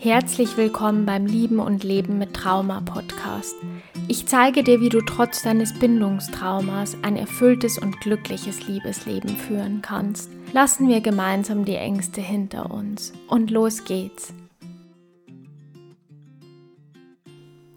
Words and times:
Herzlich 0.00 0.56
willkommen 0.56 1.06
beim 1.06 1.26
Lieben 1.26 1.58
und 1.58 1.82
Leben 1.82 2.18
mit 2.18 2.32
Trauma 2.32 2.80
Podcast. 2.80 3.56
Ich 4.06 4.26
zeige 4.26 4.62
dir, 4.62 4.80
wie 4.80 4.90
du 4.90 5.00
trotz 5.00 5.42
deines 5.42 5.76
Bindungstraumas 5.76 6.96
ein 7.02 7.16
erfülltes 7.16 7.78
und 7.78 8.00
glückliches 8.00 8.68
Liebesleben 8.68 9.30
führen 9.30 9.82
kannst. 9.82 10.30
Lassen 10.52 10.88
wir 10.88 11.00
gemeinsam 11.00 11.64
die 11.64 11.74
Ängste 11.74 12.20
hinter 12.20 12.70
uns. 12.70 13.12
Und 13.26 13.50
los 13.50 13.84
geht's. 13.84 14.32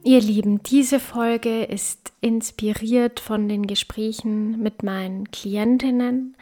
Ihr 0.03 0.21
Lieben, 0.21 0.61
diese 0.61 0.99
Folge 0.99 1.63
ist 1.63 2.13
inspiriert 2.21 3.19
von 3.19 3.49
den 3.49 3.65
Gesprächen 3.65 4.61
mit 4.61 4.83
meinen 4.83 5.31
Klientinnen 5.31 6.35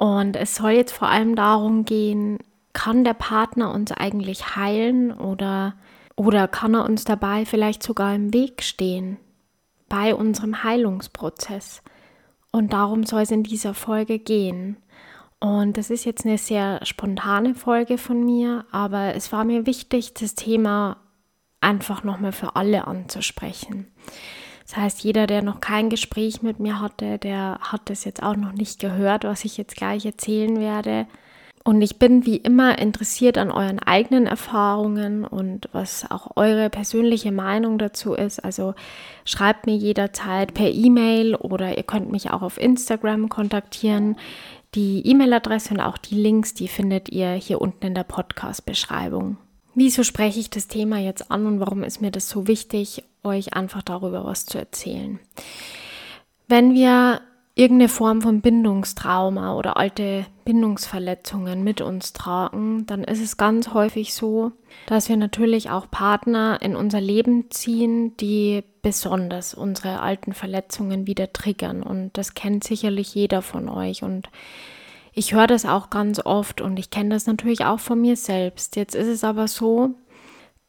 und 0.00 0.36
es 0.36 0.54
soll 0.54 0.70
jetzt 0.70 0.92
vor 0.92 1.08
allem 1.08 1.36
darum 1.36 1.84
gehen, 1.84 2.38
kann 2.72 3.04
der 3.04 3.14
Partner 3.14 3.72
uns 3.72 3.92
eigentlich 3.92 4.56
heilen 4.56 5.12
oder, 5.12 5.74
oder 6.16 6.48
kann 6.48 6.74
er 6.74 6.84
uns 6.84 7.04
dabei 7.04 7.44
vielleicht 7.44 7.82
sogar 7.82 8.14
im 8.14 8.32
Weg 8.32 8.62
stehen 8.62 9.18
bei 9.88 10.14
unserem 10.14 10.62
Heilungsprozess? 10.62 11.82
Und 12.52 12.72
darum 12.72 13.04
soll 13.04 13.22
es 13.22 13.30
in 13.30 13.42
dieser 13.42 13.74
Folge 13.74 14.18
gehen. 14.18 14.76
Und 15.38 15.78
das 15.78 15.90
ist 15.90 16.04
jetzt 16.04 16.26
eine 16.26 16.36
sehr 16.36 16.84
spontane 16.84 17.54
Folge 17.54 17.96
von 17.96 18.24
mir, 18.24 18.66
aber 18.70 19.14
es 19.14 19.32
war 19.32 19.44
mir 19.44 19.66
wichtig, 19.66 20.12
das 20.14 20.34
Thema 20.34 20.98
einfach 21.60 22.04
nochmal 22.04 22.32
für 22.32 22.56
alle 22.56 22.86
anzusprechen. 22.86 23.86
Das 24.66 24.76
heißt, 24.76 25.02
jeder, 25.02 25.26
der 25.26 25.42
noch 25.42 25.60
kein 25.60 25.88
Gespräch 25.88 26.42
mit 26.42 26.60
mir 26.60 26.80
hatte, 26.80 27.18
der 27.18 27.58
hat 27.60 27.88
das 27.90 28.04
jetzt 28.04 28.22
auch 28.22 28.36
noch 28.36 28.52
nicht 28.52 28.78
gehört, 28.78 29.24
was 29.24 29.44
ich 29.44 29.56
jetzt 29.56 29.76
gleich 29.76 30.04
erzählen 30.06 30.60
werde. 30.60 31.06
Und 31.62 31.82
ich 31.82 31.98
bin 31.98 32.24
wie 32.24 32.36
immer 32.36 32.78
interessiert 32.78 33.36
an 33.36 33.50
euren 33.50 33.80
eigenen 33.80 34.26
Erfahrungen 34.26 35.24
und 35.24 35.68
was 35.72 36.10
auch 36.10 36.36
eure 36.36 36.70
persönliche 36.70 37.32
Meinung 37.32 37.76
dazu 37.76 38.14
ist. 38.14 38.42
Also 38.42 38.74
schreibt 39.26 39.66
mir 39.66 39.76
jederzeit 39.76 40.54
per 40.54 40.70
E-Mail 40.70 41.34
oder 41.34 41.76
ihr 41.76 41.82
könnt 41.82 42.10
mich 42.10 42.30
auch 42.30 42.40
auf 42.40 42.58
Instagram 42.58 43.28
kontaktieren. 43.28 44.16
Die 44.74 45.06
E-Mail-Adresse 45.06 45.74
und 45.74 45.80
auch 45.80 45.98
die 45.98 46.14
Links, 46.14 46.54
die 46.54 46.68
findet 46.68 47.10
ihr 47.10 47.32
hier 47.32 47.60
unten 47.60 47.86
in 47.86 47.94
der 47.94 48.04
Podcast-Beschreibung. 48.04 49.36
Wieso 49.74 50.02
spreche 50.02 50.40
ich 50.40 50.48
das 50.48 50.66
Thema 50.66 50.98
jetzt 50.98 51.30
an 51.30 51.44
und 51.46 51.60
warum 51.60 51.82
ist 51.82 52.00
mir 52.00 52.10
das 52.10 52.28
so 52.28 52.46
wichtig, 52.46 53.04
euch 53.22 53.52
einfach 53.52 53.82
darüber 53.82 54.24
was 54.24 54.46
zu 54.46 54.58
erzählen? 54.58 55.20
Wenn 56.48 56.74
wir 56.74 57.20
irgendeine 57.60 57.90
Form 57.90 58.22
von 58.22 58.40
Bindungstrauma 58.40 59.54
oder 59.54 59.76
alte 59.76 60.24
Bindungsverletzungen 60.46 61.62
mit 61.62 61.82
uns 61.82 62.14
tragen, 62.14 62.86
dann 62.86 63.04
ist 63.04 63.20
es 63.20 63.36
ganz 63.36 63.74
häufig 63.74 64.14
so, 64.14 64.52
dass 64.86 65.10
wir 65.10 65.18
natürlich 65.18 65.68
auch 65.68 65.90
Partner 65.90 66.58
in 66.62 66.74
unser 66.74 67.02
Leben 67.02 67.50
ziehen, 67.50 68.16
die 68.16 68.64
besonders 68.80 69.52
unsere 69.52 70.00
alten 70.00 70.32
Verletzungen 70.32 71.06
wieder 71.06 71.34
triggern. 71.34 71.82
Und 71.82 72.16
das 72.16 72.32
kennt 72.32 72.64
sicherlich 72.64 73.14
jeder 73.14 73.42
von 73.42 73.68
euch. 73.68 74.02
Und 74.02 74.30
ich 75.12 75.34
höre 75.34 75.46
das 75.46 75.66
auch 75.66 75.90
ganz 75.90 76.18
oft 76.24 76.62
und 76.62 76.78
ich 76.78 76.90
kenne 76.90 77.10
das 77.10 77.26
natürlich 77.26 77.66
auch 77.66 77.80
von 77.80 78.00
mir 78.00 78.16
selbst. 78.16 78.76
Jetzt 78.76 78.94
ist 78.94 79.08
es 79.08 79.22
aber 79.22 79.48
so, 79.48 79.90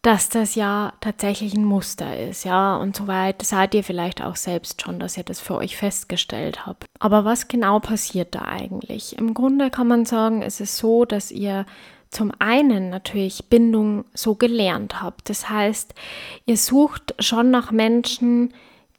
dass 0.01 0.29
das 0.29 0.55
ja 0.55 0.93
tatsächlich 0.99 1.53
ein 1.53 1.63
Muster 1.63 2.17
ist, 2.17 2.43
ja, 2.43 2.75
und 2.75 2.95
soweit 2.95 3.43
seid 3.43 3.75
ihr 3.75 3.83
vielleicht 3.83 4.21
auch 4.21 4.35
selbst 4.35 4.81
schon, 4.81 4.99
dass 4.99 5.15
ihr 5.15 5.23
das 5.23 5.39
für 5.39 5.55
euch 5.55 5.77
festgestellt 5.77 6.65
habt. 6.65 6.85
Aber 6.99 7.23
was 7.23 7.47
genau 7.47 7.79
passiert 7.79 8.33
da 8.33 8.43
eigentlich? 8.43 9.17
Im 9.17 9.35
Grunde 9.35 9.69
kann 9.69 9.87
man 9.87 10.05
sagen, 10.05 10.41
es 10.41 10.59
ist 10.59 10.77
so, 10.77 11.05
dass 11.05 11.29
ihr 11.29 11.65
zum 12.09 12.31
einen 12.39 12.89
natürlich 12.89 13.45
Bindung 13.45 14.05
so 14.13 14.35
gelernt 14.35 15.01
habt. 15.01 15.29
Das 15.29 15.49
heißt, 15.49 15.93
ihr 16.45 16.57
sucht 16.57 17.15
schon 17.19 17.51
nach 17.51 17.71
Menschen, 17.71 18.53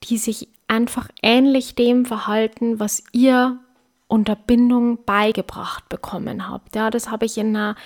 die 0.05 0.19
sich 0.19 0.48
einfach 0.69 1.08
ähnlich 1.20 1.75
dem 1.75 2.06
verhalten, 2.06 2.80
was 2.80 3.02
ihr 3.12 3.58
unter 4.08 4.36
Bindung 4.36 5.05
beigebracht 5.05 5.89
bekommen 5.89 6.48
habt. 6.48 6.74
Ja, 6.74 6.91
das 6.91 7.11
habe 7.11 7.27
ich 7.27 7.39
in 7.39 7.57
einer 7.57 7.77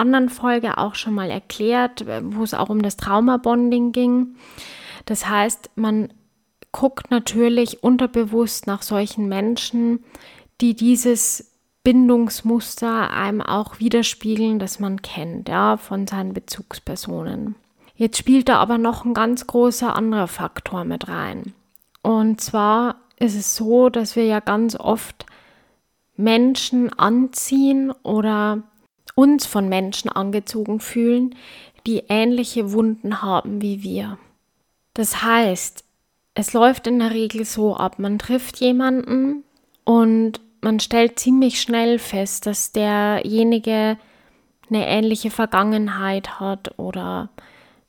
anderen 0.00 0.28
Folge 0.28 0.78
auch 0.78 0.96
schon 0.96 1.14
mal 1.14 1.30
erklärt, 1.30 2.04
wo 2.22 2.42
es 2.42 2.54
auch 2.54 2.68
um 2.68 2.82
das 2.82 2.96
Trauma-Bonding 2.96 3.92
ging. 3.92 4.34
Das 5.04 5.28
heißt, 5.28 5.70
man 5.76 6.12
guckt 6.72 7.10
natürlich 7.10 7.82
unterbewusst 7.82 8.66
nach 8.66 8.82
solchen 8.82 9.28
Menschen, 9.28 10.04
die 10.60 10.74
dieses 10.74 11.52
Bindungsmuster 11.82 13.10
einem 13.10 13.40
auch 13.40 13.80
widerspiegeln, 13.80 14.58
das 14.58 14.80
man 14.80 15.00
kennt, 15.02 15.48
ja, 15.48 15.76
von 15.76 16.06
seinen 16.06 16.34
Bezugspersonen. 16.34 17.54
Jetzt 17.94 18.18
spielt 18.18 18.48
da 18.48 18.58
aber 18.58 18.78
noch 18.78 19.04
ein 19.04 19.14
ganz 19.14 19.46
großer 19.46 19.94
anderer 19.94 20.28
Faktor 20.28 20.84
mit 20.84 21.08
rein. 21.08 21.54
Und 22.02 22.40
zwar 22.40 22.96
ist 23.18 23.36
es 23.36 23.56
so, 23.56 23.90
dass 23.90 24.16
wir 24.16 24.24
ja 24.24 24.40
ganz 24.40 24.76
oft 24.76 25.26
Menschen 26.16 26.92
anziehen 26.92 27.92
oder 28.02 28.62
uns 29.14 29.46
von 29.46 29.68
Menschen 29.68 30.10
angezogen 30.10 30.80
fühlen, 30.80 31.34
die 31.86 32.04
ähnliche 32.08 32.72
Wunden 32.72 33.22
haben 33.22 33.62
wie 33.62 33.82
wir. 33.82 34.18
Das 34.94 35.22
heißt, 35.22 35.84
es 36.34 36.52
läuft 36.52 36.86
in 36.86 36.98
der 36.98 37.10
Regel 37.10 37.44
so 37.44 37.76
ab, 37.76 37.98
man 37.98 38.18
trifft 38.18 38.58
jemanden 38.58 39.44
und 39.84 40.40
man 40.60 40.78
stellt 40.80 41.18
ziemlich 41.18 41.60
schnell 41.60 41.98
fest, 41.98 42.46
dass 42.46 42.72
derjenige 42.72 43.96
eine 44.68 44.86
ähnliche 44.86 45.30
Vergangenheit 45.30 46.38
hat 46.38 46.78
oder 46.78 47.30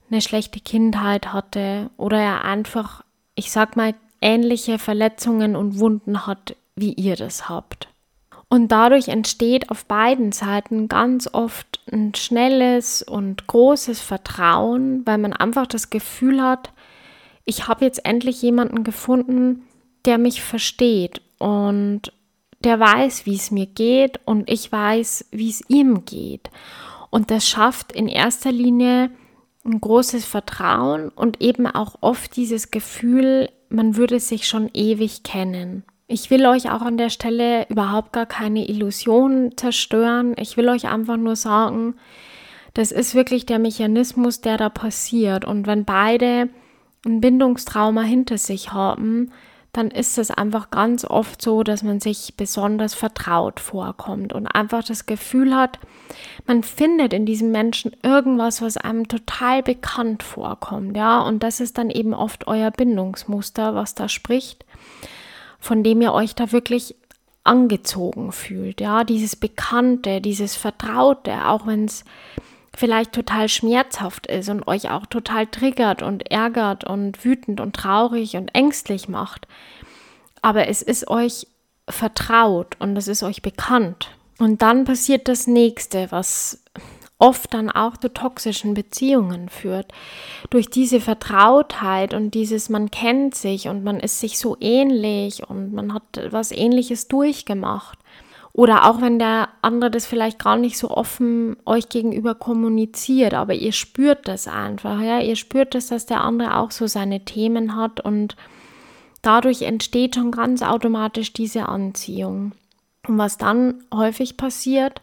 eine 0.09 0.21
schlechte 0.21 0.59
Kindheit 0.59 1.31
hatte 1.33 1.89
oder 1.97 2.19
er 2.19 2.43
einfach, 2.43 3.03
ich 3.35 3.51
sag 3.51 3.75
mal, 3.75 3.93
ähnliche 4.21 4.79
Verletzungen 4.79 5.55
und 5.55 5.79
Wunden 5.79 6.25
hat, 6.25 6.55
wie 6.75 6.93
ihr 6.93 7.15
das 7.15 7.49
habt. 7.49 7.87
Und 8.51 8.73
dadurch 8.73 9.07
entsteht 9.07 9.71
auf 9.71 9.85
beiden 9.85 10.33
Seiten 10.33 10.89
ganz 10.89 11.29
oft 11.31 11.79
ein 11.89 12.13
schnelles 12.15 13.01
und 13.01 13.47
großes 13.47 14.01
Vertrauen, 14.01 15.05
weil 15.05 15.19
man 15.19 15.31
einfach 15.31 15.67
das 15.67 15.89
Gefühl 15.89 16.41
hat, 16.41 16.73
ich 17.45 17.69
habe 17.69 17.85
jetzt 17.85 18.05
endlich 18.05 18.41
jemanden 18.41 18.83
gefunden, 18.83 19.63
der 20.03 20.17
mich 20.17 20.41
versteht 20.41 21.21
und 21.39 22.11
der 22.61 22.77
weiß, 22.77 23.25
wie 23.25 23.35
es 23.35 23.51
mir 23.51 23.67
geht 23.67 24.19
und 24.25 24.49
ich 24.49 24.69
weiß, 24.69 25.27
wie 25.31 25.49
es 25.49 25.63
ihm 25.69 26.03
geht. 26.03 26.49
Und 27.09 27.31
das 27.31 27.47
schafft 27.47 27.93
in 27.93 28.09
erster 28.09 28.51
Linie 28.51 29.11
ein 29.63 29.79
großes 29.79 30.25
Vertrauen 30.25 31.07
und 31.07 31.39
eben 31.39 31.67
auch 31.67 31.95
oft 32.01 32.35
dieses 32.35 32.69
Gefühl, 32.69 33.49
man 33.69 33.95
würde 33.95 34.19
sich 34.19 34.45
schon 34.45 34.69
ewig 34.73 35.23
kennen. 35.23 35.85
Ich 36.11 36.29
will 36.29 36.45
euch 36.45 36.69
auch 36.69 36.81
an 36.81 36.97
der 36.97 37.09
Stelle 37.09 37.65
überhaupt 37.69 38.11
gar 38.11 38.25
keine 38.25 38.67
Illusionen 38.67 39.55
zerstören. 39.57 40.35
Ich 40.37 40.57
will 40.57 40.67
euch 40.67 40.89
einfach 40.89 41.15
nur 41.15 41.37
sagen, 41.37 41.95
das 42.73 42.91
ist 42.91 43.15
wirklich 43.15 43.45
der 43.45 43.59
Mechanismus, 43.59 44.41
der 44.41 44.57
da 44.57 44.67
passiert. 44.67 45.45
Und 45.45 45.67
wenn 45.67 45.85
beide 45.85 46.49
ein 47.05 47.21
Bindungstrauma 47.21 48.01
hinter 48.01 48.37
sich 48.37 48.73
haben, 48.73 49.31
dann 49.71 49.89
ist 49.89 50.17
es 50.17 50.31
einfach 50.31 50.69
ganz 50.69 51.05
oft 51.05 51.41
so, 51.41 51.63
dass 51.63 51.81
man 51.81 52.01
sich 52.01 52.33
besonders 52.35 52.93
vertraut 52.93 53.61
vorkommt 53.61 54.33
und 54.33 54.47
einfach 54.47 54.83
das 54.83 55.05
Gefühl 55.05 55.55
hat, 55.55 55.79
man 56.45 56.61
findet 56.63 57.13
in 57.13 57.25
diesem 57.25 57.51
Menschen 57.51 57.95
irgendwas, 58.03 58.61
was 58.61 58.75
einem 58.75 59.07
total 59.07 59.63
bekannt 59.63 60.23
vorkommt, 60.23 60.97
ja, 60.97 61.21
und 61.21 61.41
das 61.41 61.61
ist 61.61 61.77
dann 61.77 61.89
eben 61.89 62.13
oft 62.13 62.47
euer 62.47 62.69
Bindungsmuster, 62.69 63.73
was 63.73 63.95
da 63.95 64.09
spricht 64.09 64.65
von 65.61 65.83
dem 65.83 66.01
ihr 66.01 66.11
euch 66.11 66.35
da 66.35 66.51
wirklich 66.51 66.95
angezogen 67.43 68.31
fühlt. 68.31 68.81
Ja, 68.81 69.03
dieses 69.03 69.35
Bekannte, 69.35 70.19
dieses 70.19 70.55
Vertraute, 70.55 71.47
auch 71.47 71.65
wenn 71.65 71.85
es 71.85 72.03
vielleicht 72.75 73.13
total 73.13 73.49
schmerzhaft 73.49 74.27
ist 74.27 74.49
und 74.49 74.67
euch 74.67 74.89
auch 74.89 75.05
total 75.05 75.47
triggert 75.47 76.01
und 76.01 76.29
ärgert 76.31 76.83
und 76.83 77.23
wütend 77.23 77.59
und 77.59 77.75
traurig 77.75 78.35
und 78.35 78.53
ängstlich 78.55 79.07
macht. 79.07 79.47
Aber 80.41 80.67
es 80.67 80.81
ist 80.81 81.07
euch 81.07 81.47
vertraut 81.89 82.75
und 82.79 82.97
es 82.97 83.07
ist 83.07 83.23
euch 83.23 83.41
bekannt. 83.41 84.11
Und 84.39 84.61
dann 84.61 84.85
passiert 84.85 85.27
das 85.27 85.47
nächste, 85.47 86.11
was 86.11 86.63
oft 87.21 87.53
dann 87.53 87.69
auch 87.69 87.97
zu 87.97 88.11
toxischen 88.11 88.73
Beziehungen 88.73 89.47
führt. 89.47 89.93
Durch 90.49 90.69
diese 90.69 90.99
Vertrautheit 90.99 92.13
und 92.13 92.33
dieses 92.33 92.67
man 92.69 92.89
kennt 92.89 93.35
sich 93.35 93.67
und 93.67 93.83
man 93.83 93.99
ist 93.99 94.19
sich 94.19 94.39
so 94.39 94.57
ähnlich 94.59 95.47
und 95.47 95.71
man 95.71 95.93
hat 95.93 96.03
was 96.31 96.51
ähnliches 96.51 97.07
durchgemacht. 97.07 97.99
Oder 98.53 98.89
auch 98.89 99.01
wenn 99.01 99.17
der 99.17 99.49
andere 99.61 99.91
das 99.91 100.05
vielleicht 100.05 100.39
gar 100.39 100.57
nicht 100.57 100.77
so 100.77 100.89
offen 100.89 101.55
euch 101.65 101.87
gegenüber 101.87 102.35
kommuniziert, 102.35 103.33
aber 103.33 103.53
ihr 103.53 103.71
spürt 103.71 104.27
das 104.27 104.47
einfach, 104.47 104.99
ja, 104.99 105.19
ihr 105.19 105.37
spürt 105.37 105.73
das, 105.73 105.87
dass 105.87 106.05
der 106.05 106.21
andere 106.21 106.57
auch 106.57 106.71
so 106.71 106.87
seine 106.87 107.23
Themen 107.23 107.77
hat 107.77 108.01
und 108.01 108.35
dadurch 109.21 109.61
entsteht 109.61 110.15
schon 110.15 110.31
ganz 110.31 110.63
automatisch 110.63 111.31
diese 111.31 111.69
Anziehung. 111.69 112.51
Und 113.07 113.17
was 113.17 113.37
dann 113.37 113.85
häufig 113.93 114.35
passiert, 114.35 115.01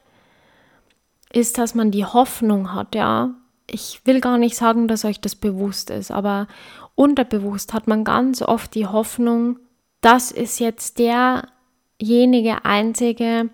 ist, 1.32 1.58
dass 1.58 1.74
man 1.74 1.90
die 1.90 2.04
Hoffnung 2.04 2.74
hat, 2.74 2.94
ja, 2.94 3.34
ich 3.70 4.00
will 4.04 4.20
gar 4.20 4.38
nicht 4.38 4.56
sagen, 4.56 4.88
dass 4.88 5.04
euch 5.04 5.20
das 5.20 5.34
bewusst 5.34 5.90
ist, 5.90 6.10
aber 6.10 6.48
unterbewusst 6.94 7.74
hat 7.74 7.86
man 7.86 8.04
ganz 8.04 8.42
oft 8.42 8.74
die 8.74 8.86
Hoffnung, 8.86 9.58
das 10.00 10.30
ist 10.30 10.58
jetzt 10.58 10.98
derjenige 10.98 12.64
Einzige, 12.64 13.50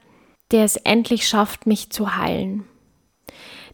der 0.51 0.65
es 0.65 0.77
endlich 0.77 1.27
schafft, 1.27 1.67
mich 1.67 1.91
zu 1.91 2.17
heilen. 2.17 2.65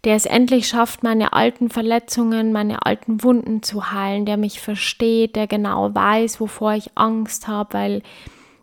Der 0.05 0.14
es 0.14 0.25
endlich 0.25 0.67
schafft, 0.67 1.02
meine 1.02 1.35
alten 1.35 1.69
Verletzungen, 1.69 2.52
meine 2.52 2.87
alten 2.87 3.23
Wunden 3.23 3.62
zu 3.62 3.93
heilen, 3.93 4.25
der 4.25 4.38
mich 4.38 4.61
versteht, 4.61 5.37
der 5.37 5.47
genau 5.47 5.94
weiß, 5.94 6.41
wovor 6.41 6.73
ich 6.73 6.93
Angst 6.94 7.49
habe, 7.49 7.75
weil 7.75 8.02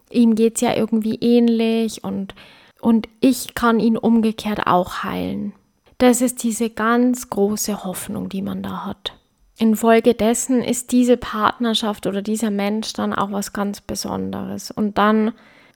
ihm 0.09 0.33
geht 0.33 0.55
es 0.55 0.61
ja 0.61 0.75
irgendwie 0.75 1.15
ähnlich 1.15 2.03
und, 2.03 2.33
und 2.81 3.07
ich 3.19 3.55
kann 3.55 3.79
ihn 3.79 3.97
umgekehrt 3.97 4.67
auch 4.67 5.03
heilen. 5.03 5.53
Das 5.97 6.21
ist 6.21 6.43
diese 6.43 6.69
ganz 6.69 7.29
große 7.29 7.83
Hoffnung, 7.83 8.29
die 8.29 8.41
man 8.41 8.61
da 8.61 8.85
hat. 8.85 9.13
Infolgedessen 9.57 10.61
ist 10.61 10.91
diese 10.91 11.17
Partnerschaft 11.17 12.05
oder 12.05 12.21
dieser 12.21 12.51
Mensch 12.51 12.93
dann 12.93 13.13
auch 13.13 13.31
was 13.31 13.53
ganz 13.53 13.81
Besonderes. 13.81 14.69
Und 14.69 14.99
dann 14.99 15.33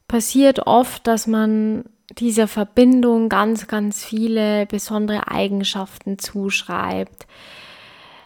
passiert 0.07 0.67
oft, 0.67 1.07
dass 1.07 1.25
man 1.25 1.85
dieser 2.17 2.47
Verbindung 2.47 3.29
ganz, 3.29 3.67
ganz 3.67 4.03
viele 4.03 4.67
besondere 4.67 5.29
Eigenschaften 5.29 6.19
zuschreibt. 6.19 7.25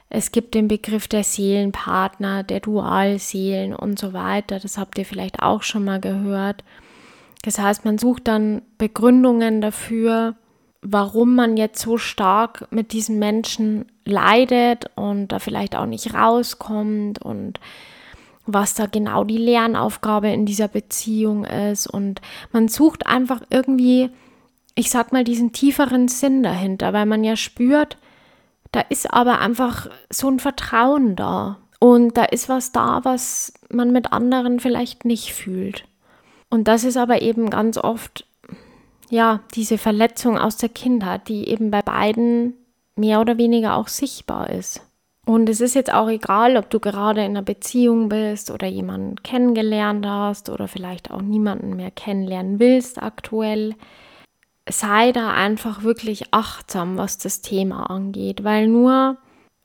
Es 0.09 0.31
gibt 0.31 0.55
den 0.55 0.67
Begriff 0.67 1.07
der 1.07 1.23
Seelenpartner, 1.23 2.43
der 2.43 2.59
Dualseelen 2.59 3.73
und 3.73 3.97
so 3.97 4.11
weiter. 4.11 4.59
Das 4.59 4.77
habt 4.77 4.97
ihr 4.97 5.05
vielleicht 5.05 5.41
auch 5.41 5.63
schon 5.63 5.85
mal 5.85 6.01
gehört. 6.01 6.63
Das 7.45 7.59
heißt, 7.59 7.85
man 7.85 7.99
sucht 7.99 8.27
dann 8.27 8.63
Begründungen 8.79 9.61
dafür, 9.61 10.35
warum 10.81 11.35
man 11.35 11.57
jetzt 11.57 11.79
so 11.79 11.99
stark 11.99 12.67
mit 12.71 12.91
diesen 12.91 13.19
Menschen 13.19 13.85
leidet 14.03 14.89
und 14.95 15.27
da 15.27 15.37
vielleicht 15.37 15.75
auch 15.75 15.85
nicht 15.85 16.15
rauskommt 16.15 17.21
und 17.21 17.59
was 18.47 18.73
da 18.73 18.87
genau 18.87 19.23
die 19.23 19.37
Lernaufgabe 19.37 20.29
in 20.29 20.47
dieser 20.47 20.67
Beziehung 20.67 21.45
ist. 21.45 21.85
Und 21.85 22.19
man 22.51 22.67
sucht 22.67 23.05
einfach 23.05 23.41
irgendwie, 23.51 24.09
ich 24.73 24.89
sag 24.89 25.13
mal, 25.13 25.23
diesen 25.23 25.51
tieferen 25.51 26.07
Sinn 26.07 26.41
dahinter, 26.41 26.93
weil 26.93 27.05
man 27.05 27.23
ja 27.23 27.35
spürt, 27.35 27.97
da 28.71 28.81
ist 28.89 29.13
aber 29.13 29.39
einfach 29.39 29.87
so 30.09 30.29
ein 30.29 30.39
Vertrauen 30.39 31.15
da. 31.15 31.59
Und 31.79 32.17
da 32.17 32.23
ist 32.23 32.49
was 32.49 32.71
da, 32.71 33.01
was 33.03 33.53
man 33.69 33.91
mit 33.91 34.11
anderen 34.13 34.59
vielleicht 34.59 35.05
nicht 35.05 35.31
fühlt. 35.31 35.85
Und 36.49 36.67
das 36.67 36.83
ist 36.83 36.97
aber 36.97 37.21
eben 37.21 37.49
ganz 37.49 37.77
oft 37.77 38.25
ja, 39.09 39.41
diese 39.53 39.77
Verletzung 39.77 40.37
aus 40.37 40.57
der 40.57 40.69
Kindheit, 40.69 41.27
die 41.27 41.47
eben 41.47 41.71
bei 41.71 41.81
beiden 41.81 42.53
mehr 42.95 43.21
oder 43.21 43.37
weniger 43.37 43.75
auch 43.75 43.87
sichtbar 43.87 44.49
ist. 44.49 44.81
Und 45.25 45.49
es 45.49 45.59
ist 45.59 45.73
jetzt 45.73 45.91
auch 45.91 46.07
egal, 46.07 46.55
ob 46.55 46.69
du 46.69 46.79
gerade 46.79 47.21
in 47.21 47.31
einer 47.31 47.41
Beziehung 47.41 48.09
bist 48.09 48.51
oder 48.51 48.67
jemanden 48.67 49.15
kennengelernt 49.23 50.05
hast 50.05 50.49
oder 50.49 50.67
vielleicht 50.67 51.09
auch 51.11 51.21
niemanden 51.21 51.75
mehr 51.75 51.91
kennenlernen 51.91 52.59
willst 52.59 53.01
aktuell. 53.01 53.75
Sei 54.69 55.11
da 55.11 55.33
einfach 55.33 55.83
wirklich 55.83 56.31
achtsam, 56.31 56.97
was 56.97 57.17
das 57.17 57.41
Thema 57.41 57.89
angeht, 57.89 58.43
weil 58.43 58.67
nur 58.67 59.17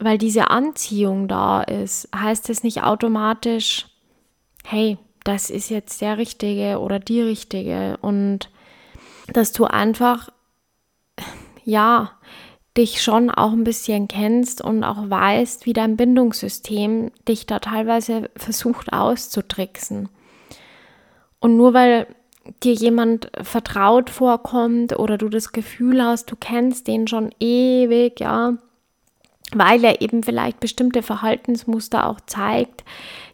weil 0.02 0.16
diese 0.16 0.48
Anziehung 0.48 1.28
da 1.28 1.62
ist, 1.62 2.08
heißt 2.16 2.48
es 2.48 2.62
nicht 2.62 2.82
automatisch, 2.82 3.86
hey, 4.64 4.96
das 5.24 5.50
ist 5.50 5.70
jetzt 5.70 6.00
der 6.00 6.18
Richtige 6.18 6.78
oder 6.78 6.98
die 6.98 7.20
Richtige 7.20 7.98
und 8.00 8.50
dass 9.32 9.52
du 9.52 9.64
einfach, 9.64 10.30
ja, 11.64 12.12
dich 12.76 13.02
schon 13.02 13.30
auch 13.30 13.52
ein 13.52 13.64
bisschen 13.64 14.08
kennst 14.08 14.62
und 14.62 14.84
auch 14.84 15.10
weißt, 15.10 15.66
wie 15.66 15.72
dein 15.72 15.96
Bindungssystem 15.96 17.10
dich 17.28 17.46
da 17.46 17.58
teilweise 17.58 18.30
versucht 18.36 18.92
auszutricksen. 18.92 20.08
Und 21.40 21.56
nur 21.56 21.74
weil 21.74 22.06
dir 22.62 22.72
jemand 22.72 23.30
vertraut 23.42 24.10
vorkommt 24.10 24.98
oder 24.98 25.18
du 25.18 25.28
das 25.28 25.52
Gefühl 25.52 26.02
hast, 26.02 26.30
du 26.30 26.36
kennst 26.36 26.86
den 26.86 27.06
schon 27.06 27.34
ewig, 27.40 28.20
ja, 28.20 28.54
weil 29.52 29.84
er 29.84 30.00
eben 30.00 30.22
vielleicht 30.22 30.60
bestimmte 30.60 31.02
Verhaltensmuster 31.02 32.08
auch 32.08 32.20
zeigt, 32.20 32.84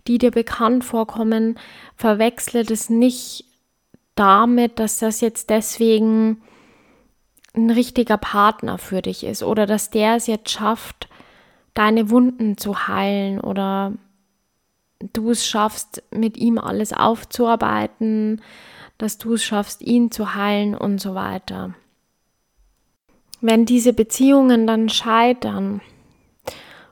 die 0.08 0.18
dir 0.18 0.30
bekannt 0.30 0.84
vorkommen, 0.84 1.58
verwechsle 1.96 2.64
das 2.64 2.90
nicht 2.90 3.44
damit, 4.14 4.78
dass 4.78 4.98
das 4.98 5.20
jetzt 5.20 5.50
deswegen 5.50 6.42
ein 7.54 7.70
richtiger 7.70 8.18
Partner 8.18 8.78
für 8.78 9.02
dich 9.02 9.24
ist 9.24 9.42
oder 9.42 9.66
dass 9.66 9.90
der 9.90 10.16
es 10.16 10.26
jetzt 10.26 10.50
schafft, 10.50 11.08
deine 11.74 12.10
Wunden 12.10 12.56
zu 12.58 12.88
heilen 12.88 13.40
oder 13.40 13.92
du 15.12 15.30
es 15.30 15.46
schaffst, 15.46 16.02
mit 16.10 16.36
ihm 16.36 16.58
alles 16.58 16.92
aufzuarbeiten, 16.92 18.40
dass 18.98 19.18
du 19.18 19.34
es 19.34 19.44
schaffst, 19.44 19.82
ihn 19.82 20.10
zu 20.10 20.34
heilen 20.34 20.74
und 20.74 21.00
so 21.00 21.14
weiter. 21.14 21.74
Wenn 23.40 23.66
diese 23.66 23.92
Beziehungen 23.92 24.66
dann 24.66 24.88
scheitern 24.88 25.82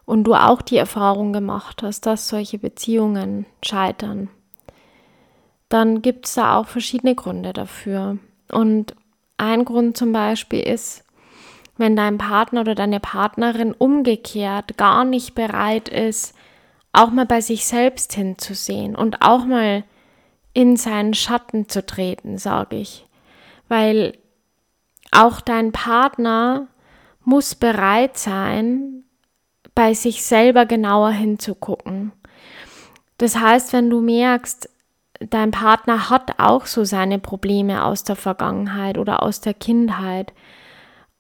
und 0.05 0.25
du 0.25 0.35
auch 0.35 0.63
die 0.63 0.77
Erfahrung 0.77 1.33
gemacht 1.33 1.83
hast, 1.83 2.07
dass 2.07 2.29
solche 2.29 2.59
Beziehungen 2.59 3.47
scheitern, 3.63 4.29
dann 5.69 6.03
gibt 6.03 6.27
es 6.27 6.35
da 6.35 6.57
auch 6.57 6.67
verschiedene 6.67 7.15
Gründe 7.15 7.53
dafür. 7.53 8.19
Und 8.53 8.95
ein 9.39 9.65
Grund 9.65 9.97
zum 9.97 10.13
Beispiel 10.13 10.61
ist, 10.61 11.05
wenn 11.77 11.97
dein 11.97 12.19
Partner 12.19 12.61
oder 12.61 12.75
deine 12.75 13.01
Partnerin 13.01 13.73
umgekehrt 13.73 14.77
gar 14.77 15.05
nicht 15.05 15.35
bereit 15.35 15.89
ist, 15.89 16.35
auch 16.93 17.11
mal 17.11 17.27
bei 17.27 17.41
sich 17.41 17.67
selbst 17.67 18.13
hinzusehen 18.13 18.95
und 18.95 19.23
auch 19.23 19.45
mal 19.45 19.83
in 20.53 20.77
seinen 20.77 21.15
Schatten 21.15 21.69
zu 21.69 21.85
treten, 21.85 22.39
sage 22.39 22.77
ich. 22.77 23.05
Weil 23.69 24.17
auch 25.11 25.41
dein 25.41 25.73
Partner 25.73 26.69
muss 27.25 27.57
bereit 27.57 28.17
sein, 28.17 28.94
bei 29.75 29.95
sich 29.95 30.23
selber 30.23 30.67
genauer 30.67 31.11
hinzugucken. 31.11 32.13
Das 33.19 33.39
heißt, 33.39 33.73
wenn 33.73 33.91
du 33.91 34.01
merkst, 34.01 34.69
dein 35.31 35.51
Partner 35.51 36.11
hat 36.11 36.39
auch 36.39 36.67
so 36.67 36.85
seine 36.85 37.19
Probleme 37.19 37.85
aus 37.85 38.05
der 38.05 38.17
Vergangenheit 38.17 38.99
oder 38.99 39.23
aus 39.23 39.41
der 39.41 39.55
Kindheit. 39.55 40.33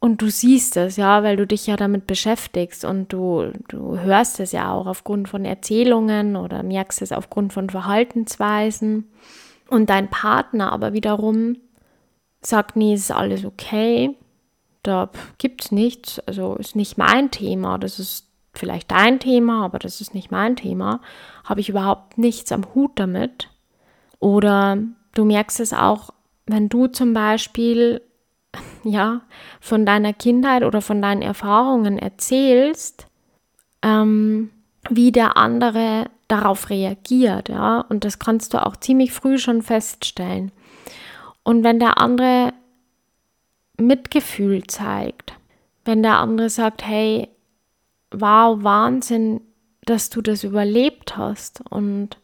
Und 0.00 0.20
du 0.20 0.28
siehst 0.28 0.76
es, 0.76 0.96
ja, 0.96 1.22
weil 1.22 1.36
du 1.36 1.46
dich 1.46 1.66
ja 1.66 1.76
damit 1.76 2.06
beschäftigst 2.06 2.84
und 2.84 3.12
du, 3.12 3.52
du 3.68 3.98
hörst 3.98 4.38
es 4.38 4.52
ja 4.52 4.70
auch 4.70 4.86
aufgrund 4.86 5.28
von 5.28 5.44
Erzählungen 5.44 6.36
oder 6.36 6.62
merkst 6.62 7.00
es 7.00 7.10
aufgrund 7.10 7.52
von 7.54 7.70
Verhaltensweisen. 7.70 9.10
Und 9.70 9.88
dein 9.88 10.10
Partner 10.10 10.72
aber 10.72 10.92
wiederum 10.92 11.56
sagt, 12.42 12.76
nee, 12.76 12.92
ist 12.92 13.10
alles 13.10 13.46
okay, 13.46 14.14
da 14.82 15.08
gibt 15.38 15.64
es 15.64 15.72
nichts, 15.72 16.18
also 16.20 16.56
ist 16.56 16.76
nicht 16.76 16.98
mein 16.98 17.30
Thema, 17.30 17.78
das 17.78 17.98
ist 17.98 18.28
vielleicht 18.58 18.90
dein 18.90 19.20
Thema, 19.20 19.64
aber 19.64 19.78
das 19.78 20.00
ist 20.00 20.14
nicht 20.14 20.30
mein 20.30 20.56
Thema, 20.56 21.00
habe 21.44 21.60
ich 21.60 21.68
überhaupt 21.68 22.18
nichts 22.18 22.52
am 22.52 22.64
Hut 22.74 22.92
damit. 22.96 23.50
Oder 24.18 24.78
du 25.14 25.24
merkst 25.24 25.60
es 25.60 25.72
auch, 25.72 26.10
wenn 26.46 26.68
du 26.68 26.86
zum 26.86 27.14
Beispiel 27.14 28.00
ja 28.84 29.22
von 29.60 29.86
deiner 29.86 30.12
Kindheit 30.12 30.62
oder 30.62 30.80
von 30.80 31.02
deinen 31.02 31.22
Erfahrungen 31.22 31.98
erzählst, 31.98 33.06
ähm, 33.82 34.50
wie 34.90 35.12
der 35.12 35.36
andere 35.36 36.06
darauf 36.28 36.70
reagiert, 36.70 37.48
ja, 37.48 37.80
und 37.80 38.04
das 38.04 38.18
kannst 38.18 38.54
du 38.54 38.64
auch 38.64 38.76
ziemlich 38.76 39.12
früh 39.12 39.38
schon 39.38 39.62
feststellen. 39.62 40.52
Und 41.42 41.64
wenn 41.64 41.78
der 41.78 41.98
andere 41.98 42.52
Mitgefühl 43.76 44.66
zeigt, 44.66 45.34
wenn 45.84 46.02
der 46.02 46.18
andere 46.18 46.48
sagt, 46.48 46.86
hey, 46.86 47.28
wow, 48.20 48.62
Wahnsinn, 48.62 49.40
dass 49.84 50.10
du 50.10 50.22
das 50.22 50.44
überlebt 50.44 51.16
hast 51.16 51.62
und 51.70 52.18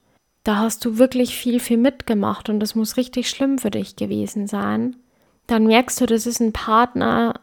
da 0.45 0.57
hast 0.57 0.85
du 0.85 0.99
wirklich 0.99 1.37
viel, 1.37 1.61
viel 1.61 1.77
mitgemacht 1.77 2.49
und 2.49 2.61
das 2.61 2.75
muss 2.75 2.97
richtig 2.97 3.29
schlimm 3.29 3.59
für 3.59 3.71
dich 3.71 3.97
gewesen 3.97 4.47
sein, 4.47 4.97
dann 5.47 5.67
merkst 5.67 6.01
du, 6.01 6.07
das 6.07 6.27
ist 6.27 6.41
ein 6.41 6.53
Partner, 6.53 7.35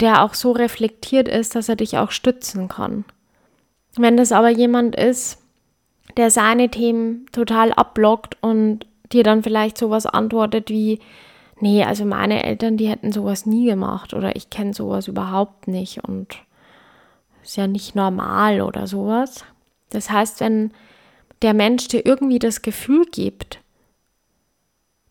der 0.00 0.22
auch 0.22 0.34
so 0.34 0.52
reflektiert 0.52 1.28
ist, 1.28 1.54
dass 1.54 1.68
er 1.68 1.76
dich 1.76 1.98
auch 1.98 2.10
stützen 2.10 2.68
kann. 2.68 3.04
Wenn 3.96 4.16
das 4.16 4.32
aber 4.32 4.48
jemand 4.48 4.96
ist, 4.96 5.38
der 6.16 6.30
seine 6.30 6.68
Themen 6.68 7.26
total 7.32 7.72
abblockt 7.72 8.36
und 8.40 8.86
dir 9.12 9.22
dann 9.22 9.42
vielleicht 9.42 9.78
sowas 9.78 10.06
antwortet 10.06 10.70
wie, 10.70 10.98
nee, 11.60 11.84
also 11.84 12.04
meine 12.04 12.42
Eltern, 12.42 12.76
die 12.76 12.88
hätten 12.88 13.12
sowas 13.12 13.46
nie 13.46 13.66
gemacht 13.66 14.14
oder 14.14 14.34
ich 14.34 14.50
kenne 14.50 14.74
sowas 14.74 15.06
überhaupt 15.06 15.68
nicht 15.68 16.02
und 16.04 16.38
ist 17.44 17.56
ja 17.56 17.66
nicht 17.66 17.94
normal 17.94 18.60
oder 18.60 18.86
sowas. 18.86 19.44
Das 19.90 20.10
heißt, 20.10 20.40
wenn 20.40 20.72
der 21.42 21.54
Mensch 21.54 21.88
dir 21.88 22.04
irgendwie 22.04 22.38
das 22.38 22.62
Gefühl 22.62 23.04
gibt, 23.04 23.60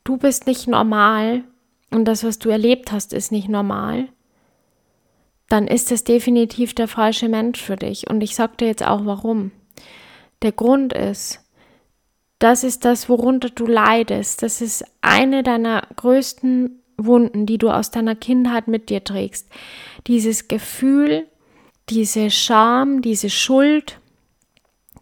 du 0.04 0.18
bist 0.18 0.48
nicht 0.48 0.68
normal 0.68 1.44
und 1.92 2.06
das, 2.06 2.24
was 2.24 2.40
du 2.40 2.50
erlebt 2.50 2.92
hast, 2.92 3.14
ist 3.14 3.32
nicht 3.32 3.48
normal, 3.48 4.10
dann 5.48 5.68
ist 5.68 5.92
es 5.92 6.04
definitiv 6.04 6.74
der 6.74 6.88
falsche 6.88 7.30
Mensch 7.30 7.62
für 7.62 7.76
dich. 7.76 8.10
Und 8.10 8.22
ich 8.22 8.36
sage 8.36 8.58
dir 8.58 8.68
jetzt 8.68 8.86
auch 8.86 9.06
warum. 9.06 9.52
Der 10.42 10.52
Grund 10.52 10.92
ist, 10.94 11.40
das 12.40 12.64
ist 12.64 12.84
das, 12.84 13.08
worunter 13.08 13.50
du 13.50 13.68
leidest. 13.68 14.42
Das 14.42 14.60
ist 14.60 14.84
eine 15.02 15.44
deiner 15.44 15.88
größten 15.96 16.82
Wunden, 16.98 17.46
die 17.46 17.60
du 17.60 17.70
aus 17.70 17.92
deiner 17.92 18.16
Kindheit 18.16 18.68
mit 18.68 18.90
dir 18.90 19.04
trägst. 19.04 19.50
Dieses 20.08 20.48
Gefühl, 20.48 21.28
diese 21.90 22.32
Scham, 22.32 23.02
diese 23.02 23.30
Schuld, 23.30 24.00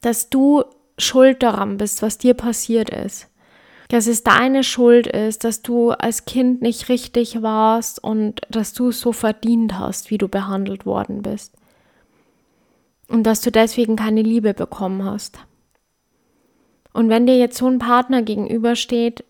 dass 0.01 0.29
du 0.29 0.63
schuld 0.97 1.43
daran 1.43 1.77
bist, 1.77 2.01
was 2.01 2.17
dir 2.17 2.33
passiert 2.33 2.89
ist. 2.89 3.27
Dass 3.89 4.07
es 4.07 4.23
deine 4.23 4.63
Schuld 4.63 5.07
ist, 5.07 5.43
dass 5.43 5.61
du 5.61 5.91
als 5.91 6.25
Kind 6.25 6.61
nicht 6.61 6.88
richtig 6.89 7.41
warst 7.41 8.01
und 8.01 8.41
dass 8.50 8.73
du 8.73 8.91
so 8.91 9.11
verdient 9.11 9.77
hast, 9.77 10.11
wie 10.11 10.17
du 10.17 10.27
behandelt 10.27 10.85
worden 10.85 11.21
bist. 11.21 11.53
Und 13.09 13.23
dass 13.23 13.41
du 13.41 13.51
deswegen 13.51 13.97
keine 13.97 14.21
Liebe 14.21 14.53
bekommen 14.53 15.03
hast. 15.03 15.39
Und 16.93 17.09
wenn 17.09 17.27
dir 17.27 17.38
jetzt 17.38 17.57
so 17.57 17.67
ein 17.67 17.79
Partner 17.79 18.21
gegenübersteht, 18.21 19.25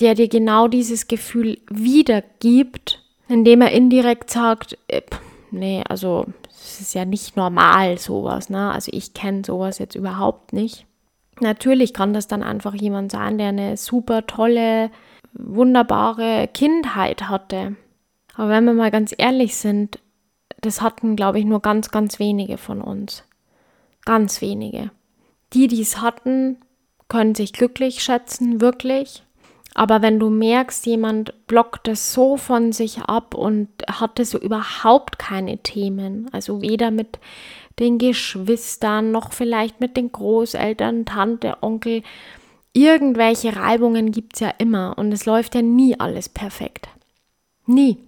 der 0.00 0.14
dir 0.14 0.28
genau 0.28 0.68
dieses 0.68 1.06
Gefühl 1.06 1.58
wiedergibt, 1.70 3.02
indem 3.28 3.60
er 3.62 3.70
indirekt 3.70 4.30
sagt, 4.30 4.76
äh, 4.88 5.02
nee, 5.50 5.82
also 5.88 6.26
es 6.48 6.80
ist 6.80 6.94
ja 6.94 7.04
nicht 7.04 7.36
normal 7.36 7.98
sowas, 7.98 8.50
ne? 8.50 8.70
Also 8.72 8.90
ich 8.92 9.14
kenne 9.14 9.42
sowas 9.44 9.78
jetzt 9.78 9.94
überhaupt 9.94 10.52
nicht. 10.52 10.86
Natürlich 11.40 11.92
kann 11.92 12.14
das 12.14 12.28
dann 12.28 12.42
einfach 12.42 12.74
jemand 12.74 13.12
sein, 13.12 13.38
der 13.38 13.48
eine 13.48 13.76
super 13.76 14.26
tolle, 14.26 14.90
wunderbare 15.32 16.48
Kindheit 16.52 17.28
hatte. 17.28 17.76
Aber 18.34 18.48
wenn 18.48 18.64
wir 18.64 18.72
mal 18.72 18.90
ganz 18.90 19.14
ehrlich 19.16 19.56
sind, 19.56 19.98
das 20.60 20.80
hatten, 20.80 21.16
glaube 21.16 21.38
ich, 21.38 21.44
nur 21.44 21.60
ganz, 21.60 21.90
ganz 21.90 22.18
wenige 22.18 22.56
von 22.56 22.80
uns. 22.80 23.24
Ganz 24.04 24.40
wenige. 24.40 24.90
Die, 25.52 25.68
die 25.68 25.82
es 25.82 26.00
hatten, 26.00 26.58
können 27.08 27.34
sich 27.34 27.52
glücklich 27.52 28.02
schätzen, 28.02 28.60
wirklich. 28.60 29.22
Aber 29.78 30.00
wenn 30.00 30.18
du 30.18 30.30
merkst, 30.30 30.86
jemand 30.86 31.34
blockt 31.46 31.86
es 31.86 32.14
so 32.14 32.38
von 32.38 32.72
sich 32.72 33.00
ab 33.00 33.34
und 33.34 33.68
hatte 33.86 34.24
so 34.24 34.38
überhaupt 34.38 35.18
keine 35.18 35.58
Themen, 35.58 36.30
also 36.32 36.62
weder 36.62 36.90
mit 36.90 37.18
den 37.78 37.98
Geschwistern 37.98 39.12
noch 39.12 39.34
vielleicht 39.34 39.78
mit 39.82 39.98
den 39.98 40.10
Großeltern, 40.10 41.04
Tante, 41.04 41.58
Onkel, 41.60 42.02
irgendwelche 42.72 43.54
Reibungen 43.54 44.12
gibt 44.12 44.36
es 44.36 44.40
ja 44.40 44.54
immer 44.56 44.94
und 44.96 45.12
es 45.12 45.26
läuft 45.26 45.54
ja 45.54 45.60
nie 45.60 46.00
alles 46.00 46.30
perfekt. 46.30 46.88
Nie. 47.66 47.98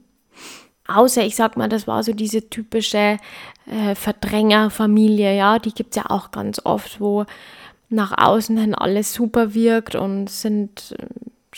Außer, 0.86 1.22
ich 1.22 1.36
sag 1.36 1.58
mal, 1.58 1.68
das 1.68 1.86
war 1.86 2.02
so 2.02 2.14
diese 2.14 2.48
typische 2.48 3.18
äh, 3.66 3.94
Verdrängerfamilie, 3.94 5.36
ja, 5.36 5.58
die 5.58 5.74
gibt 5.74 5.90
es 5.94 6.02
ja 6.02 6.10
auch 6.10 6.30
ganz 6.30 6.62
oft, 6.64 6.98
wo 6.98 7.26
nach 7.90 8.16
außen 8.16 8.56
hin 8.56 8.74
alles 8.74 9.12
super 9.12 9.52
wirkt 9.52 9.96
und 9.96 10.30
sind 10.30 10.96
äh, 10.98 11.06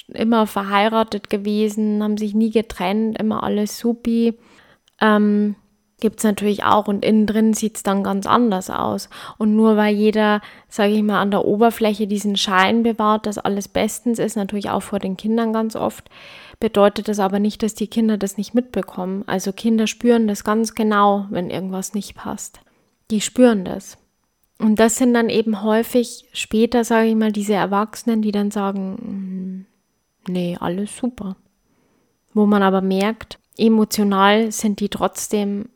immer 0.09 0.47
verheiratet 0.47 1.30
gewesen, 1.30 2.02
haben 2.02 2.16
sich 2.16 2.35
nie 2.35 2.50
getrennt, 2.50 3.19
immer 3.19 3.42
alles 3.42 3.78
supi. 3.78 4.38
Ähm, 5.00 5.57
Gibt 6.00 6.19
es 6.21 6.25
natürlich 6.25 6.64
auch 6.64 6.88
und 6.88 7.04
innen 7.04 7.26
drin 7.26 7.52
sieht 7.52 7.76
es 7.76 7.83
dann 7.83 8.02
ganz 8.02 8.26
anders 8.26 8.71
aus. 8.71 9.11
Und 9.37 9.54
nur 9.54 9.76
weil 9.76 9.95
jeder, 9.95 10.40
sage 10.69 10.92
ich 10.92 11.02
mal, 11.02 11.21
an 11.21 11.30
der 11.30 11.45
Oberfläche 11.45 12.07
diesen 12.07 12.37
Schein 12.37 12.83
bewahrt, 12.83 13.26
dass 13.26 13.37
alles 13.37 13.69
bestens 13.69 14.19
ist, 14.19 14.35
natürlich 14.35 14.71
auch 14.71 14.83
vor 14.83 14.99
den 14.99 15.19
Kindern 15.19 15.52
ganz 15.52 15.76
oft, 15.76 16.09
bedeutet 16.59 17.09
das 17.09 17.19
aber 17.19 17.38
nicht, 17.38 17.62
dass 17.62 17.75
die 17.75 17.87
Kinder 17.87 18.16
das 18.16 18.38
nicht 18.38 18.54
mitbekommen. 18.54 19.25
Also 19.26 19.52
Kinder 19.52 19.87
spüren 19.87 20.26
das 20.26 20.42
ganz 20.42 20.75
genau, 20.75 21.26
wenn 21.28 21.50
irgendwas 21.50 21.92
nicht 21.92 22.14
passt. 22.14 22.61
Die 23.11 23.21
spüren 23.21 23.64
das. 23.64 23.99
Und 24.59 24.78
das 24.78 24.97
sind 24.97 25.14
dann 25.14 25.30
eben 25.30 25.62
häufig 25.62 26.26
später, 26.33 26.85
sage 26.85 27.09
ich 27.09 27.14
mal, 27.14 27.33
diese 27.33 27.54
Erwachsenen, 27.54 28.21
die 28.23 28.33
dann 28.33 28.50
sagen, 28.50 28.97
hm, 29.00 29.66
nee, 30.30 30.56
alles 30.58 30.96
super. 30.96 31.37
Wo 32.32 32.46
man 32.46 32.62
aber 32.62 32.80
merkt, 32.80 33.38
emotional 33.58 34.52
sind 34.52 34.80
die 34.80 34.88
trotzdem 34.88 35.68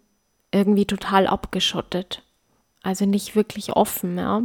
irgendwie 0.52 0.87
total 0.87 1.26
abgeschottet. 1.26 2.23
Also 2.82 3.06
nicht 3.06 3.34
wirklich 3.34 3.73
offen, 3.73 4.18
ja. 4.18 4.42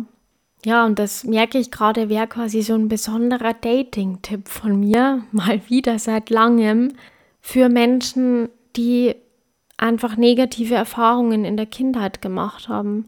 Ja, 0.65 0.85
und 0.85 0.99
das 0.99 1.23
merke 1.23 1.57
ich 1.57 1.71
gerade, 1.71 2.09
wäre 2.09 2.27
quasi 2.27 2.61
so 2.61 2.73
ein 2.73 2.89
besonderer 2.89 3.53
Dating-Tipp 3.53 4.49
von 4.49 4.79
mir, 4.79 5.23
mal 5.31 5.61
wieder 5.69 5.99
seit 5.99 6.29
langem, 6.29 6.93
für 7.41 7.69
Menschen, 7.69 8.49
die 8.75 9.15
einfach 9.77 10.17
negative 10.17 10.75
Erfahrungen 10.75 11.45
in 11.45 11.55
der 11.55 11.65
Kindheit 11.65 12.21
gemacht 12.21 12.67
haben. 12.67 13.07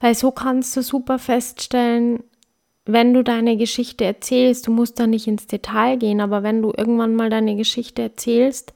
Weil 0.00 0.14
so 0.14 0.30
kannst 0.30 0.76
du 0.76 0.82
super 0.82 1.18
feststellen, 1.18 2.22
wenn 2.92 3.14
du 3.14 3.22
deine 3.22 3.56
Geschichte 3.56 4.04
erzählst, 4.04 4.66
du 4.66 4.72
musst 4.72 4.98
da 4.98 5.06
nicht 5.06 5.26
ins 5.26 5.46
Detail 5.46 5.96
gehen, 5.96 6.20
aber 6.20 6.42
wenn 6.42 6.62
du 6.62 6.72
irgendwann 6.76 7.14
mal 7.14 7.30
deine 7.30 7.56
Geschichte 7.56 8.02
erzählst, 8.02 8.72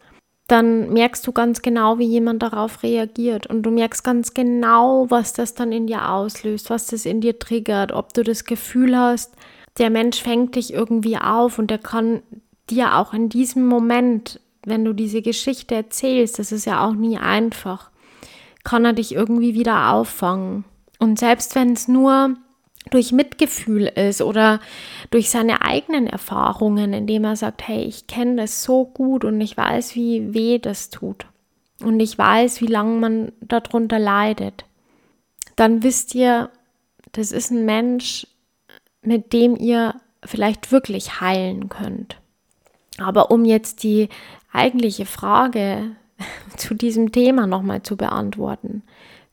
dann 0.46 0.92
merkst 0.92 1.26
du 1.26 1.32
ganz 1.32 1.62
genau, 1.62 1.98
wie 1.98 2.06
jemand 2.06 2.42
darauf 2.42 2.82
reagiert. 2.82 3.46
Und 3.46 3.62
du 3.62 3.70
merkst 3.70 4.04
ganz 4.04 4.34
genau, 4.34 5.06
was 5.08 5.32
das 5.32 5.54
dann 5.54 5.72
in 5.72 5.86
dir 5.86 6.10
auslöst, 6.10 6.68
was 6.68 6.86
das 6.86 7.06
in 7.06 7.20
dir 7.20 7.38
triggert, 7.38 7.92
ob 7.92 8.12
du 8.12 8.22
das 8.22 8.44
Gefühl 8.44 8.96
hast, 8.96 9.34
der 9.78 9.90
Mensch 9.90 10.22
fängt 10.22 10.54
dich 10.56 10.72
irgendwie 10.72 11.16
auf 11.16 11.58
und 11.58 11.70
der 11.70 11.78
kann 11.78 12.22
dir 12.70 12.96
auch 12.96 13.12
in 13.14 13.28
diesem 13.28 13.66
Moment, 13.66 14.40
wenn 14.64 14.84
du 14.84 14.92
diese 14.92 15.22
Geschichte 15.22 15.74
erzählst, 15.74 16.38
das 16.38 16.52
ist 16.52 16.66
ja 16.66 16.86
auch 16.86 16.94
nie 16.94 17.18
einfach, 17.18 17.90
kann 18.64 18.84
er 18.84 18.92
dich 18.92 19.14
irgendwie 19.14 19.54
wieder 19.54 19.92
auffangen. 19.92 20.64
Und 20.98 21.18
selbst 21.18 21.54
wenn 21.54 21.72
es 21.72 21.88
nur 21.88 22.36
durch 22.90 23.12
Mitgefühl 23.12 23.86
ist 23.86 24.20
oder 24.22 24.60
durch 25.10 25.30
seine 25.30 25.62
eigenen 25.62 26.06
Erfahrungen, 26.06 26.92
indem 26.92 27.24
er 27.24 27.36
sagt, 27.36 27.66
hey, 27.66 27.82
ich 27.82 28.06
kenne 28.06 28.36
das 28.36 28.62
so 28.62 28.84
gut 28.84 29.24
und 29.24 29.40
ich 29.40 29.56
weiß, 29.56 29.94
wie 29.94 30.34
weh 30.34 30.58
das 30.58 30.90
tut. 30.90 31.26
Und 31.80 32.00
ich 32.00 32.16
weiß, 32.16 32.60
wie 32.60 32.66
lange 32.66 32.98
man 32.98 33.32
darunter 33.40 33.98
leidet, 33.98 34.64
dann 35.56 35.82
wisst 35.82 36.14
ihr, 36.14 36.50
das 37.12 37.32
ist 37.32 37.50
ein 37.50 37.64
Mensch, 37.64 38.26
mit 39.02 39.32
dem 39.32 39.56
ihr 39.56 39.94
vielleicht 40.24 40.72
wirklich 40.72 41.20
heilen 41.20 41.68
könnt. 41.68 42.18
Aber 42.98 43.30
um 43.30 43.44
jetzt 43.44 43.82
die 43.82 44.08
eigentliche 44.52 45.06
Frage 45.06 45.96
zu 46.56 46.74
diesem 46.74 47.12
Thema 47.12 47.46
nochmal 47.46 47.82
zu 47.82 47.96
beantworten, 47.96 48.82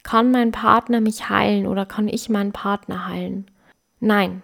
kann 0.03 0.31
mein 0.31 0.51
Partner 0.51 1.01
mich 1.01 1.29
heilen 1.29 1.67
oder 1.67 1.85
kann 1.85 2.07
ich 2.07 2.29
meinen 2.29 2.51
Partner 2.51 3.07
heilen? 3.07 3.49
Nein, 3.99 4.43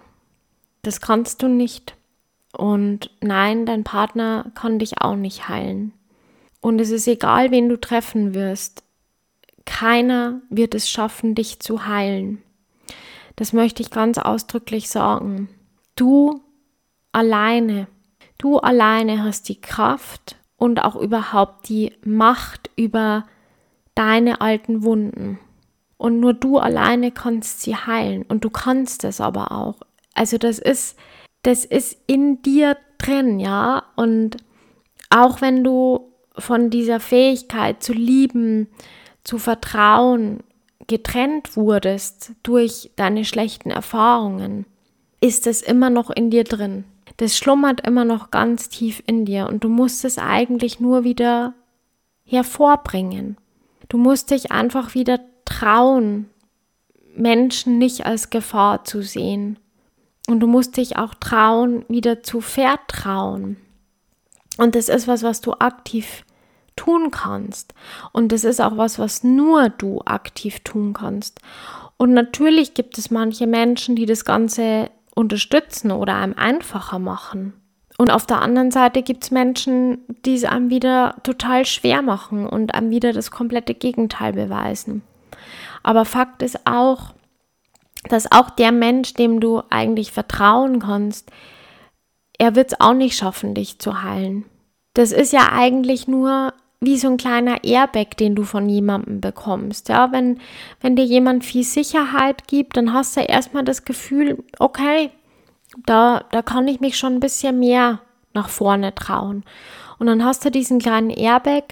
das 0.84 1.02
kannst 1.02 1.42
du 1.42 1.48
nicht. 1.48 1.96
Und 2.56 3.12
nein, 3.22 3.66
dein 3.66 3.84
Partner 3.84 4.52
kann 4.56 4.80
dich 4.80 5.02
auch 5.02 5.16
nicht 5.16 5.48
heilen. 5.50 5.94
Und 6.62 6.80
es 6.80 6.90
ist 6.90 7.08
egal, 7.08 7.52
wen 7.52 7.70
du 7.70 7.80
treffen 7.80 8.34
wirst. 8.34 8.84
Keiner 9.66 10.42
wird 10.50 10.74
es 10.74 10.90
schaffen, 10.90 11.36
dich 11.36 11.60
zu 11.60 11.86
heilen. 11.86 12.42
Das 13.36 13.54
möchte 13.54 13.82
ich 13.84 13.92
ganz 13.92 14.18
ausdrücklich 14.18 14.90
sagen. 14.90 15.50
Du 15.96 16.42
alleine, 17.12 17.88
du 18.38 18.58
alleine 18.58 19.24
hast 19.24 19.50
die 19.50 19.62
Kraft 19.62 20.36
und 20.58 20.84
auch 20.84 20.96
überhaupt 20.96 21.70
die 21.70 21.94
Macht 22.04 22.72
über 22.76 23.26
deine 23.94 24.42
alten 24.42 24.84
Wunden. 24.84 25.40
Und 25.98 26.20
nur 26.20 26.34
du 26.34 26.58
alleine 26.60 27.12
kannst 27.12 27.62
sie 27.62 27.76
heilen. 27.76 28.24
Und 28.24 28.44
du 28.44 28.50
kannst 28.50 29.04
es 29.04 29.20
aber 29.20 29.52
auch. 29.52 29.76
Also 30.14 30.38
das 30.38 30.60
ist, 30.60 30.98
das 31.44 31.66
ist 31.66 31.98
in 32.08 32.42
dir 32.42 32.78
drin, 32.98 33.40
ja. 33.40 33.84
Und 33.96 34.38
auch 35.10 35.42
wenn 35.42 35.64
du 35.64 36.12
von 36.38 36.70
dieser 36.70 37.00
Fähigkeit 37.00 37.82
zu 37.82 37.94
lieben, 37.94 38.68
zu 39.24 39.38
vertrauen, 39.38 40.44
getrennt 40.88 41.58
wurdest 41.58 42.32
durch 42.44 42.92
deine 42.96 43.26
schlechten 43.26 43.72
Erfahrungen, 43.72 44.66
ist 45.20 45.48
es 45.48 45.62
immer 45.62 45.90
noch 45.90 46.10
in 46.10 46.30
dir 46.30 46.44
drin. 46.44 46.86
Das 47.18 47.38
schlummert 47.38 47.86
immer 47.86 48.06
noch 48.06 48.32
ganz 48.32 48.70
tief 48.70 49.02
in 49.08 49.26
dir 49.26 49.48
und 49.48 49.64
du 49.64 49.70
musst 49.70 50.06
es 50.06 50.18
eigentlich 50.18 50.80
nur 50.80 51.04
wieder 51.04 51.56
hervorbringen. 52.24 53.38
Du 53.90 53.98
musst 53.98 54.32
dich 54.32 54.52
einfach 54.52 54.94
wieder 54.94 55.20
trauen, 55.48 56.30
Menschen 57.16 57.78
nicht 57.78 58.06
als 58.06 58.30
Gefahr 58.30 58.84
zu 58.84 59.02
sehen. 59.02 59.58
Und 60.28 60.42
du 60.42 60.48
musst 60.48 60.78
dich 60.78 60.98
auch 60.98 61.14
trauen, 61.16 61.86
wieder 61.88 62.22
zu 62.22 62.42
vertrauen. 62.42 63.58
Und 64.58 64.76
das 64.76 64.90
ist 64.90 65.08
was, 65.08 65.24
was 65.24 65.42
du 65.42 65.54
aktiv 65.54 66.26
tun 66.76 67.12
kannst. 67.12 67.74
Und 68.12 68.32
das 68.32 68.44
ist 68.44 68.60
auch 68.60 68.78
was, 68.78 69.00
was 69.00 69.24
nur 69.24 69.70
du 69.70 70.02
aktiv 70.06 70.60
tun 70.62 70.94
kannst. 70.94 71.40
Und 71.98 72.14
natürlich 72.14 72.74
gibt 72.74 72.98
es 72.98 73.10
manche 73.10 73.48
Menschen, 73.48 73.96
die 73.96 74.06
das 74.06 74.26
Ganze 74.26 74.90
unterstützen 75.16 75.92
oder 75.92 76.16
einem 76.16 76.36
einfacher 76.36 77.00
machen. 77.00 77.54
Und 77.98 78.12
auf 78.12 78.28
der 78.28 78.42
anderen 78.42 78.70
Seite 78.70 79.02
gibt 79.02 79.24
es 79.24 79.32
Menschen, 79.32 80.00
die 80.24 80.36
es 80.36 80.44
einem 80.44 80.70
wieder 80.70 81.16
total 81.24 81.66
schwer 81.66 82.04
machen 82.04 82.46
und 82.46 82.76
einem 82.76 82.92
wieder 82.92 83.12
das 83.12 83.32
komplette 83.32 83.74
Gegenteil 83.74 84.34
beweisen. 84.34 85.02
Aber 85.88 86.04
Fakt 86.04 86.42
ist 86.42 86.68
auch, 86.68 87.14
dass 88.10 88.30
auch 88.30 88.50
der 88.50 88.74
Mensch, 88.74 89.14
dem 89.14 89.40
du 89.40 89.62
eigentlich 89.70 90.12
vertrauen 90.12 90.82
kannst, 90.82 91.32
er 92.38 92.56
wird 92.56 92.74
es 92.74 92.82
auch 92.82 92.94
nicht 92.94 93.16
schaffen, 93.16 93.54
dich 93.54 93.80
zu 93.80 94.04
heilen. 94.04 94.44
Das 94.96 95.14
ist 95.14 95.32
ja 95.32 95.54
eigentlich 95.54 96.06
nur 96.06 96.54
wie 96.82 96.98
so 96.98 97.08
ein 97.08 97.16
kleiner 97.16 97.64
Airbag, 97.64 98.18
den 98.20 98.36
du 98.36 98.44
von 98.44 98.68
jemandem 98.68 99.22
bekommst. 99.22 99.88
Ja, 99.88 100.12
wenn, 100.12 100.42
wenn 100.82 100.98
dir 100.98 101.06
jemand 101.06 101.46
viel 101.46 101.64
Sicherheit 101.64 102.50
gibt, 102.50 102.76
dann 102.76 102.92
hast 102.92 103.16
du 103.16 103.22
erstmal 103.22 103.64
das 103.64 103.86
Gefühl, 103.86 104.44
okay, 104.60 105.10
da, 105.86 106.26
da 106.32 106.42
kann 106.42 106.68
ich 106.68 106.82
mich 106.82 106.98
schon 106.98 107.14
ein 107.14 107.22
bisschen 107.22 107.60
mehr 107.60 108.02
nach 108.34 108.50
vorne 108.50 108.94
trauen. 108.94 109.46
Und 110.00 110.08
dann 110.08 110.26
hast 110.26 110.44
du 110.44 110.52
diesen 110.52 110.80
kleinen 110.80 111.12
Airbag, 111.12 111.64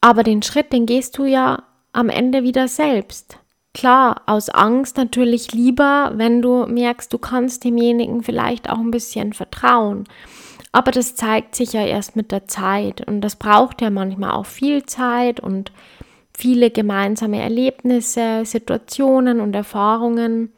aber 0.00 0.22
den 0.22 0.42
Schritt, 0.42 0.72
den 0.72 0.86
gehst 0.86 1.18
du 1.18 1.26
ja 1.26 1.64
am 1.92 2.08
Ende 2.08 2.42
wieder 2.42 2.66
selbst. 2.66 3.39
Klar, 3.72 4.22
aus 4.26 4.48
Angst 4.48 4.96
natürlich 4.96 5.52
lieber, 5.52 6.12
wenn 6.14 6.42
du 6.42 6.66
merkst, 6.66 7.12
du 7.12 7.18
kannst 7.18 7.64
demjenigen 7.64 8.22
vielleicht 8.22 8.68
auch 8.68 8.78
ein 8.78 8.90
bisschen 8.90 9.32
vertrauen. 9.32 10.04
Aber 10.72 10.90
das 10.90 11.14
zeigt 11.14 11.54
sich 11.54 11.72
ja 11.72 11.84
erst 11.84 12.16
mit 12.16 12.32
der 12.32 12.46
Zeit 12.46 13.06
und 13.06 13.20
das 13.20 13.36
braucht 13.36 13.80
ja 13.80 13.90
manchmal 13.90 14.32
auch 14.32 14.46
viel 14.46 14.84
Zeit 14.86 15.40
und 15.40 15.72
viele 16.36 16.70
gemeinsame 16.70 17.40
Erlebnisse, 17.40 18.44
Situationen 18.44 19.40
und 19.40 19.54
Erfahrungen, 19.54 20.52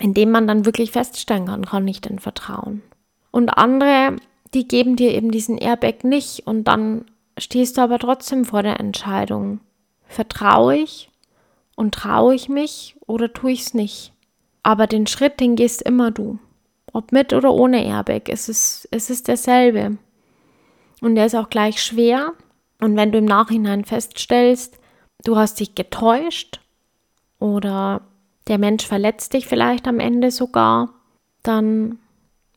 in 0.00 0.14
denen 0.14 0.32
man 0.32 0.46
dann 0.46 0.66
wirklich 0.66 0.90
feststellen 0.90 1.46
kann, 1.46 1.64
kann 1.64 1.88
ich 1.88 2.00
denn 2.00 2.18
vertrauen. 2.18 2.82
Und 3.30 3.50
andere, 3.50 4.16
die 4.52 4.68
geben 4.68 4.96
dir 4.96 5.12
eben 5.12 5.30
diesen 5.30 5.58
Airbag 5.58 6.04
nicht 6.04 6.46
und 6.46 6.64
dann 6.64 7.04
stehst 7.38 7.76
du 7.76 7.82
aber 7.82 7.98
trotzdem 7.98 8.44
vor 8.44 8.62
der 8.62 8.80
Entscheidung, 8.80 9.60
vertraue 10.06 10.76
ich 10.76 11.10
und 11.76 11.94
traue 11.94 12.34
ich 12.34 12.48
mich 12.48 12.96
oder 13.06 13.32
tue 13.32 13.52
ich 13.52 13.60
es 13.60 13.74
nicht. 13.74 14.12
Aber 14.64 14.88
den 14.88 15.06
Schritt, 15.06 15.38
den 15.38 15.54
gehst 15.54 15.82
immer 15.82 16.10
du. 16.10 16.40
Ob 16.92 17.12
mit 17.12 17.32
oder 17.32 17.52
ohne 17.52 17.84
Airbag, 17.84 18.22
es 18.28 18.48
ist, 18.48 18.88
es 18.90 19.10
ist 19.10 19.28
derselbe. 19.28 19.98
Und 21.00 21.14
der 21.14 21.26
ist 21.26 21.36
auch 21.36 21.50
gleich 21.50 21.80
schwer. 21.80 22.32
Und 22.80 22.96
wenn 22.96 23.12
du 23.12 23.18
im 23.18 23.24
Nachhinein 23.24 23.84
feststellst, 23.84 24.80
du 25.24 25.36
hast 25.36 25.60
dich 25.60 25.74
getäuscht 25.74 26.60
oder 27.38 28.00
der 28.48 28.58
Mensch 28.58 28.86
verletzt 28.86 29.34
dich 29.34 29.46
vielleicht 29.46 29.86
am 29.86 30.00
Ende 30.00 30.30
sogar, 30.30 30.90
dann 31.42 31.98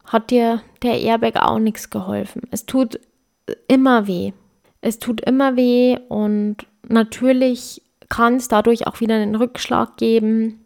hat 0.06 0.32
dir 0.32 0.62
der 0.82 1.00
Airbag 1.00 1.36
auch 1.42 1.60
nichts 1.60 1.90
geholfen. 1.90 2.42
Es 2.52 2.66
tut 2.66 3.00
immer 3.68 4.08
weh. 4.08 4.34
Es 4.82 5.00
tut 5.00 5.22
immer 5.22 5.56
weh 5.56 5.98
und 6.08 6.66
natürlich 6.88 7.82
kann 8.10 8.36
es 8.36 8.48
dadurch 8.48 8.88
auch 8.88 9.00
wieder 9.00 9.16
einen 9.16 9.36
Rückschlag 9.36 9.98
geben. 9.98 10.66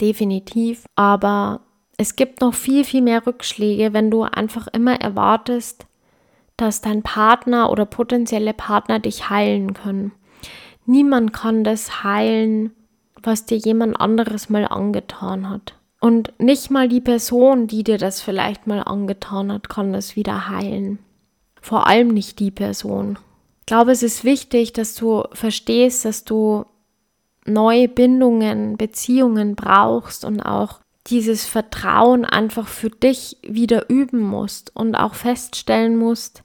Definitiv. 0.00 0.86
Aber 0.96 1.60
es 1.96 2.16
gibt 2.16 2.40
noch 2.40 2.54
viel, 2.54 2.84
viel 2.84 3.02
mehr 3.02 3.26
Rückschläge, 3.26 3.92
wenn 3.92 4.10
du 4.10 4.22
einfach 4.22 4.68
immer 4.68 5.00
erwartest, 5.00 5.86
dass 6.56 6.80
dein 6.80 7.02
Partner 7.02 7.70
oder 7.70 7.86
potenzielle 7.86 8.54
Partner 8.54 8.98
dich 8.98 9.30
heilen 9.30 9.74
können. 9.74 10.12
Niemand 10.86 11.32
kann 11.32 11.64
das 11.64 12.02
heilen, 12.02 12.72
was 13.22 13.46
dir 13.46 13.58
jemand 13.58 14.00
anderes 14.00 14.48
mal 14.48 14.66
angetan 14.66 15.50
hat. 15.50 15.74
Und 16.00 16.32
nicht 16.38 16.70
mal 16.70 16.88
die 16.88 17.00
Person, 17.00 17.66
die 17.66 17.82
dir 17.82 17.98
das 17.98 18.20
vielleicht 18.20 18.66
mal 18.66 18.80
angetan 18.80 19.52
hat, 19.52 19.68
kann 19.68 19.92
das 19.92 20.16
wieder 20.16 20.48
heilen. 20.48 20.98
Vor 21.60 21.86
allem 21.86 22.08
nicht 22.08 22.38
die 22.38 22.52
Person. 22.52 23.18
Ich 23.68 23.70
glaube, 23.70 23.92
es 23.92 24.02
ist 24.02 24.24
wichtig, 24.24 24.72
dass 24.72 24.94
du 24.94 25.24
verstehst, 25.34 26.06
dass 26.06 26.24
du 26.24 26.64
neue 27.44 27.86
Bindungen, 27.86 28.78
Beziehungen 28.78 29.56
brauchst 29.56 30.24
und 30.24 30.40
auch 30.40 30.80
dieses 31.08 31.44
Vertrauen 31.44 32.24
einfach 32.24 32.66
für 32.66 32.88
dich 32.88 33.36
wieder 33.42 33.90
üben 33.90 34.20
musst 34.20 34.74
und 34.74 34.94
auch 34.94 35.12
feststellen 35.12 35.98
musst, 35.98 36.44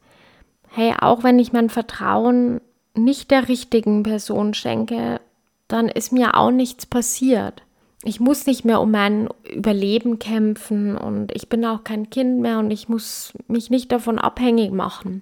hey, 0.67 0.93
auch 0.99 1.23
wenn 1.23 1.39
ich 1.39 1.53
mein 1.53 1.69
Vertrauen 1.69 2.59
nicht 2.93 3.31
der 3.31 3.47
richtigen 3.47 4.03
Person 4.03 4.53
schenke, 4.53 5.21
dann 5.69 5.87
ist 5.87 6.11
mir 6.11 6.35
auch 6.35 6.51
nichts 6.51 6.85
passiert. 6.85 7.63
Ich 8.03 8.19
muss 8.19 8.47
nicht 8.47 8.65
mehr 8.65 8.81
um 8.81 8.91
mein 8.91 9.29
Überleben 9.49 10.19
kämpfen 10.19 10.97
und 10.97 11.33
ich 11.33 11.47
bin 11.47 11.63
auch 11.63 11.85
kein 11.85 12.09
Kind 12.09 12.41
mehr 12.41 12.59
und 12.59 12.69
ich 12.69 12.89
muss 12.89 13.31
mich 13.47 13.69
nicht 13.69 13.93
davon 13.93 14.19
abhängig 14.19 14.73
machen, 14.73 15.21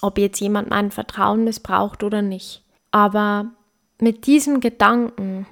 ob 0.00 0.18
jetzt 0.18 0.40
jemand 0.40 0.70
mein 0.70 0.90
Vertrauen 0.90 1.44
missbraucht 1.44 2.02
oder 2.02 2.22
nicht. 2.22 2.62
Aber 2.90 3.46
mit 4.00 4.26
diesem 4.26 4.60
Gedanken, 4.60 5.46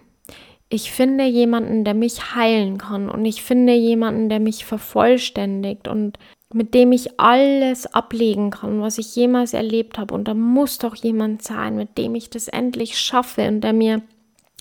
ich 0.69 0.91
finde 0.91 1.25
jemanden, 1.25 1.85
der 1.85 1.95
mich 1.95 2.35
heilen 2.35 2.79
kann 2.79 3.09
und 3.09 3.25
ich 3.25 3.43
finde 3.43 3.75
jemanden, 3.75 4.29
der 4.29 4.41
mich 4.41 4.65
vervollständigt 4.65 5.89
und 5.89 6.19
mit 6.53 6.75
dem 6.75 6.93
ich 6.93 7.19
alles 7.21 7.87
ablegen 7.93 8.51
kann, 8.51 8.81
was 8.81 8.99
ich 8.99 9.15
jemals 9.17 9.53
erlebt 9.53 9.99
habe. 9.99 10.15
Und 10.15 10.29
da 10.29 10.35
muss 10.35 10.79
doch 10.79 10.95
jemand 10.95 11.43
sein, 11.43 11.77
mit 11.77 11.99
dem 11.99 12.15
ich 12.15 12.31
das 12.31 12.49
endlich 12.49 12.99
schaffe 12.99 13.49
und 13.49 13.63
der 13.63 13.73
mir 13.73 14.03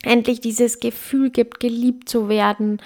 endlich 0.03 0.39
dieses 0.39 0.79
Gefühl 0.79 1.29
gibt, 1.29 1.59
geliebt 1.59 2.09
zu 2.09 2.27
werden, 2.27 2.81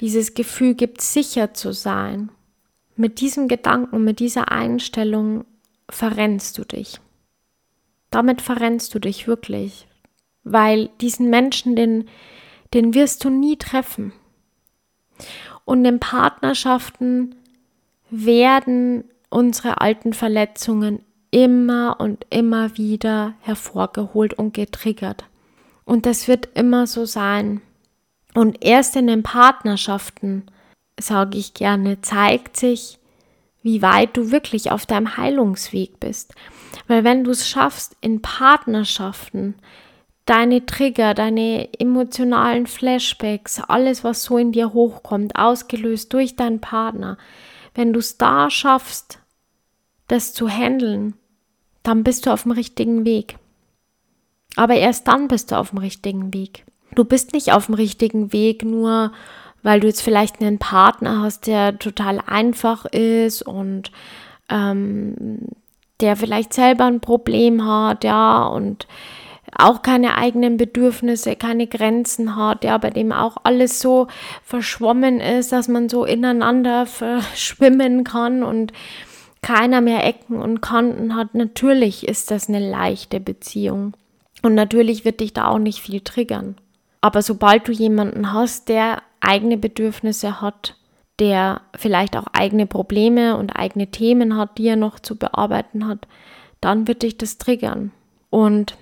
dieses 0.00 0.34
Gefühl 0.34 0.74
gibt, 0.74 1.00
sicher 1.00 1.54
zu 1.54 1.72
sein. 1.72 2.30
Mit 2.96 3.20
diesem 3.20 3.48
Gedanken, 3.48 4.04
mit 4.04 4.20
dieser 4.20 4.50
Einstellung 4.52 5.44
verrennst 5.90 6.58
du 6.58 6.64
dich. 6.64 7.00
Damit 8.10 8.40
verrennst 8.40 8.94
du 8.94 8.98
dich 8.98 9.26
wirklich, 9.26 9.86
weil 10.42 10.88
diesen 11.00 11.30
Menschen, 11.30 11.76
den 11.76 12.08
den 12.74 12.94
wirst 12.94 13.24
du 13.24 13.30
nie 13.30 13.56
treffen. 13.56 14.12
Und 15.64 15.84
in 15.84 16.00
Partnerschaften 16.00 17.34
werden 18.10 19.04
unsere 19.28 19.80
alten 19.80 20.12
Verletzungen 20.12 21.04
immer 21.30 21.96
und 22.00 22.26
immer 22.30 22.76
wieder 22.76 23.34
hervorgeholt 23.40 24.34
und 24.34 24.54
getriggert. 24.54 25.24
Und 25.84 26.06
das 26.06 26.26
wird 26.26 26.48
immer 26.54 26.86
so 26.86 27.04
sein. 27.04 27.60
Und 28.34 28.64
erst 28.64 28.96
in 28.96 29.06
den 29.06 29.22
Partnerschaften, 29.22 30.46
sage 30.98 31.38
ich 31.38 31.54
gerne, 31.54 32.00
zeigt 32.00 32.56
sich, 32.56 32.98
wie 33.62 33.82
weit 33.82 34.16
du 34.16 34.30
wirklich 34.30 34.70
auf 34.70 34.86
deinem 34.86 35.16
Heilungsweg 35.16 36.00
bist. 36.00 36.34
Weil 36.86 37.04
wenn 37.04 37.24
du 37.24 37.30
es 37.30 37.48
schaffst, 37.48 37.96
in 38.00 38.22
Partnerschaften 38.22 39.54
deine 40.24 40.64
Trigger, 40.64 41.14
deine 41.14 41.68
emotionalen 41.78 42.66
Flashbacks, 42.66 43.60
alles, 43.60 44.04
was 44.04 44.22
so 44.22 44.38
in 44.38 44.52
dir 44.52 44.72
hochkommt, 44.72 45.36
ausgelöst 45.36 46.12
durch 46.12 46.36
deinen 46.36 46.60
Partner, 46.60 47.18
wenn 47.74 47.92
du 47.92 47.98
es 47.98 48.16
da 48.16 48.50
schaffst, 48.50 49.18
das 50.08 50.32
zu 50.32 50.48
handeln, 50.48 51.14
dann 51.82 52.04
bist 52.04 52.26
du 52.26 52.32
auf 52.32 52.42
dem 52.44 52.52
richtigen 52.52 53.04
Weg. 53.04 53.38
Aber 54.56 54.74
erst 54.74 55.08
dann 55.08 55.28
bist 55.28 55.50
du 55.50 55.56
auf 55.56 55.70
dem 55.70 55.78
richtigen 55.78 56.34
Weg. 56.34 56.64
Du 56.94 57.04
bist 57.04 57.32
nicht 57.32 57.52
auf 57.52 57.66
dem 57.66 57.74
richtigen 57.74 58.32
Weg, 58.32 58.64
nur 58.64 59.12
weil 59.62 59.80
du 59.80 59.86
jetzt 59.86 60.02
vielleicht 60.02 60.40
einen 60.40 60.58
Partner 60.58 61.22
hast, 61.22 61.46
der 61.46 61.78
total 61.78 62.20
einfach 62.26 62.84
ist 62.86 63.42
und 63.42 63.92
ähm, 64.48 65.48
der 66.00 66.16
vielleicht 66.16 66.52
selber 66.52 66.84
ein 66.84 67.00
Problem 67.00 67.66
hat, 67.66 68.04
ja, 68.04 68.44
und 68.44 68.86
auch 69.56 69.82
keine 69.82 70.16
eigenen 70.16 70.56
Bedürfnisse, 70.56 71.36
keine 71.36 71.66
Grenzen 71.66 72.36
hat, 72.36 72.64
ja, 72.64 72.78
bei 72.78 72.90
dem 72.90 73.12
auch 73.12 73.36
alles 73.42 73.80
so 73.80 74.06
verschwommen 74.44 75.20
ist, 75.20 75.52
dass 75.52 75.68
man 75.68 75.88
so 75.88 76.04
ineinander 76.04 76.86
verschwimmen 76.86 78.04
kann 78.04 78.42
und 78.42 78.72
keiner 79.42 79.80
mehr 79.80 80.06
Ecken 80.06 80.40
und 80.40 80.60
Kanten 80.60 81.16
hat. 81.16 81.34
Natürlich 81.34 82.06
ist 82.06 82.30
das 82.30 82.48
eine 82.48 82.60
leichte 82.60 83.20
Beziehung. 83.20 83.94
Und 84.42 84.54
natürlich 84.54 85.04
wird 85.04 85.20
dich 85.20 85.32
da 85.32 85.48
auch 85.48 85.58
nicht 85.58 85.80
viel 85.80 86.00
triggern. 86.00 86.56
Aber 87.00 87.22
sobald 87.22 87.66
du 87.66 87.72
jemanden 87.72 88.32
hast, 88.32 88.68
der 88.68 89.02
eigene 89.20 89.56
Bedürfnisse 89.56 90.40
hat, 90.40 90.76
der 91.18 91.60
vielleicht 91.76 92.16
auch 92.16 92.26
eigene 92.32 92.66
Probleme 92.66 93.36
und 93.36 93.50
eigene 93.50 93.88
Themen 93.88 94.36
hat, 94.36 94.58
die 94.58 94.68
er 94.68 94.76
noch 94.76 94.98
zu 95.00 95.16
bearbeiten 95.16 95.86
hat, 95.86 96.06
dann 96.60 96.88
wird 96.88 97.02
dich 97.02 97.18
das 97.18 97.38
triggern. 97.38 97.92
Und 98.30 98.76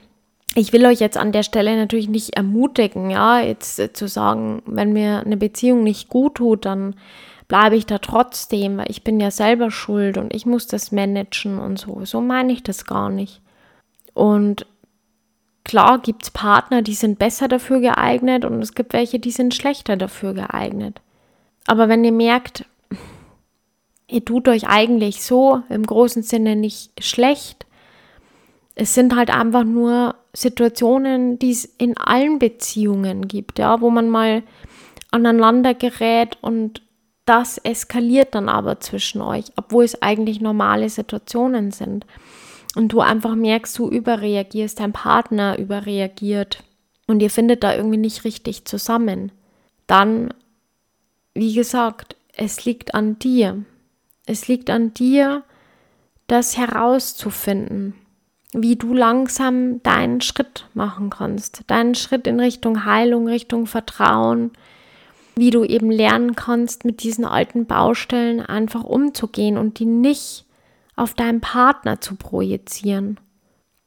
ich 0.55 0.72
will 0.72 0.87
euch 0.87 1.01
jetzt 1.01 1.16
an 1.16 1.33
der 1.33 1.42
Stelle 1.42 1.77
natürlich 1.77 2.09
nicht 2.09 2.37
ermutigen, 2.37 3.11
ja, 3.11 3.40
jetzt 3.40 3.79
äh, 3.79 3.92
zu 3.92 4.09
sagen, 4.09 4.62
wenn 4.66 4.92
mir 4.92 5.20
eine 5.20 5.37
Beziehung 5.37 5.83
nicht 5.83 6.09
gut 6.09 6.37
tut, 6.37 6.64
dann 6.64 6.94
bleibe 7.48 7.77
ich 7.77 7.87
da 7.87 7.98
trotzdem, 7.98 8.79
weil 8.79 8.90
ich 8.90 9.05
bin 9.05 9.20
ja 9.20 9.31
selber 9.31 9.70
schuld 9.70 10.18
und 10.18 10.35
ich 10.35 10.46
muss 10.46 10.66
das 10.66 10.92
managen 10.92 11.59
und 11.59 11.79
so. 11.79 12.05
So 12.05 12.20
meine 12.20 12.53
ich 12.53 12.62
das 12.62 12.85
gar 12.85 13.11
nicht. 13.11 13.40
Und 14.14 14.66
klar 15.69 16.01
gibt 16.01 16.25
es 16.25 16.31
Partner, 16.33 16.83
die 16.83 16.95
sind 16.95 17.21
besser 17.21 17.47
dafür 17.47 17.79
geeignet 17.81 18.45
und 18.45 18.61
es 18.61 18.75
gibt 18.75 18.93
welche, 18.95 19.21
die 19.21 19.31
sind 19.31 19.55
schlechter 19.55 19.97
dafür 19.97 20.35
geeignet. 20.35 21.01
Aber 21.67 21.89
wenn 21.89 22.03
ihr 22.03 22.13
merkt, 22.13 22.65
ihr 24.09 24.25
tut 24.25 24.49
euch 24.49 24.67
eigentlich 24.67 25.23
so 25.23 25.63
im 25.69 25.85
großen 25.85 26.23
Sinne 26.23 26.57
nicht 26.57 26.93
schlecht. 27.05 27.67
Es 28.75 28.95
sind 28.95 29.15
halt 29.15 29.31
einfach 29.31 29.65
nur 29.65 30.15
Situationen, 30.33 31.39
die 31.39 31.51
es 31.51 31.65
in 31.65 31.97
allen 31.99 32.39
Beziehungen 32.39 33.29
gibt, 33.29 33.59
ja, 33.59 33.81
wo 33.81 33.91
man 33.91 34.09
mal 34.09 34.43
aneinander 35.11 35.75
gerät 35.75 36.39
und 36.41 36.83
das 37.27 37.59
eskaliert 37.59 38.35
dann 38.35 38.49
aber 38.49 38.81
zwischen 38.81 39.21
euch, 39.21 39.53
obwohl 39.57 39.85
es 39.85 40.01
eigentlich 40.01 40.41
normale 40.41 40.89
Situationen 40.89 41.73
sind. 41.73 42.07
Und 42.79 42.93
du 42.93 43.01
einfach 43.01 43.35
merkst, 43.35 43.77
du 43.77 43.91
überreagierst, 43.91 44.79
dein 44.79 44.93
Partner 44.93 45.59
überreagiert 45.59 46.62
und 47.09 47.19
ihr 47.19 47.29
findet 47.29 47.64
da 47.64 47.75
irgendwie 47.75 47.97
nicht 47.99 48.23
richtig 48.23 48.67
zusammen. 48.67 49.33
Dann, 49.88 50.33
wie 51.35 51.55
gesagt, 51.55 52.14
es 52.37 52.64
liegt 52.64 52.95
an 52.95 53.19
dir. 53.19 53.64
Es 54.27 54.47
liegt 54.47 54.71
an 54.71 54.95
dir, 54.95 55.43
das 56.29 56.57
herauszufinden, 56.57 57.95
wie 58.53 58.77
du 58.77 58.95
langsam 58.95 59.83
deinen 59.83 60.21
Schritt 60.21 60.69
machen 60.73 61.11
kannst. 61.11 61.62
Deinen 61.67 61.97
Schritt 61.97 62.29
in 62.29 62.38
Richtung 62.38 62.85
Heilung, 62.85 63.27
Richtung 63.27 63.67
Vertrauen, 63.67 64.53
wie 65.35 65.51
du 65.51 65.64
eben 65.64 65.91
lernen 65.91 66.37
kannst, 66.37 66.85
mit 66.85 67.03
diesen 67.03 67.25
alten 67.25 67.67
Baustellen 67.67 68.41
einfach 68.41 68.85
umzugehen 68.85 69.59
und 69.59 69.81
die 69.81 69.87
nicht 69.87 70.45
auf 70.99 71.15
deinen 71.15 71.41
Partner 71.41 72.01
zu 72.01 72.17
projizieren. 72.17 73.19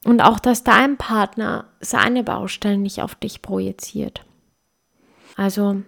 Und 0.03 0.21
auch, 0.21 0.39
dass 0.39 0.63
dein 0.63 0.97
Partner 0.97 1.65
seine 1.79 2.23
Baustellen 2.23 2.81
nicht 2.81 3.01
auf 3.01 3.13
dich 3.15 3.41
projiziert. 3.41 4.25
Also, 5.37 5.83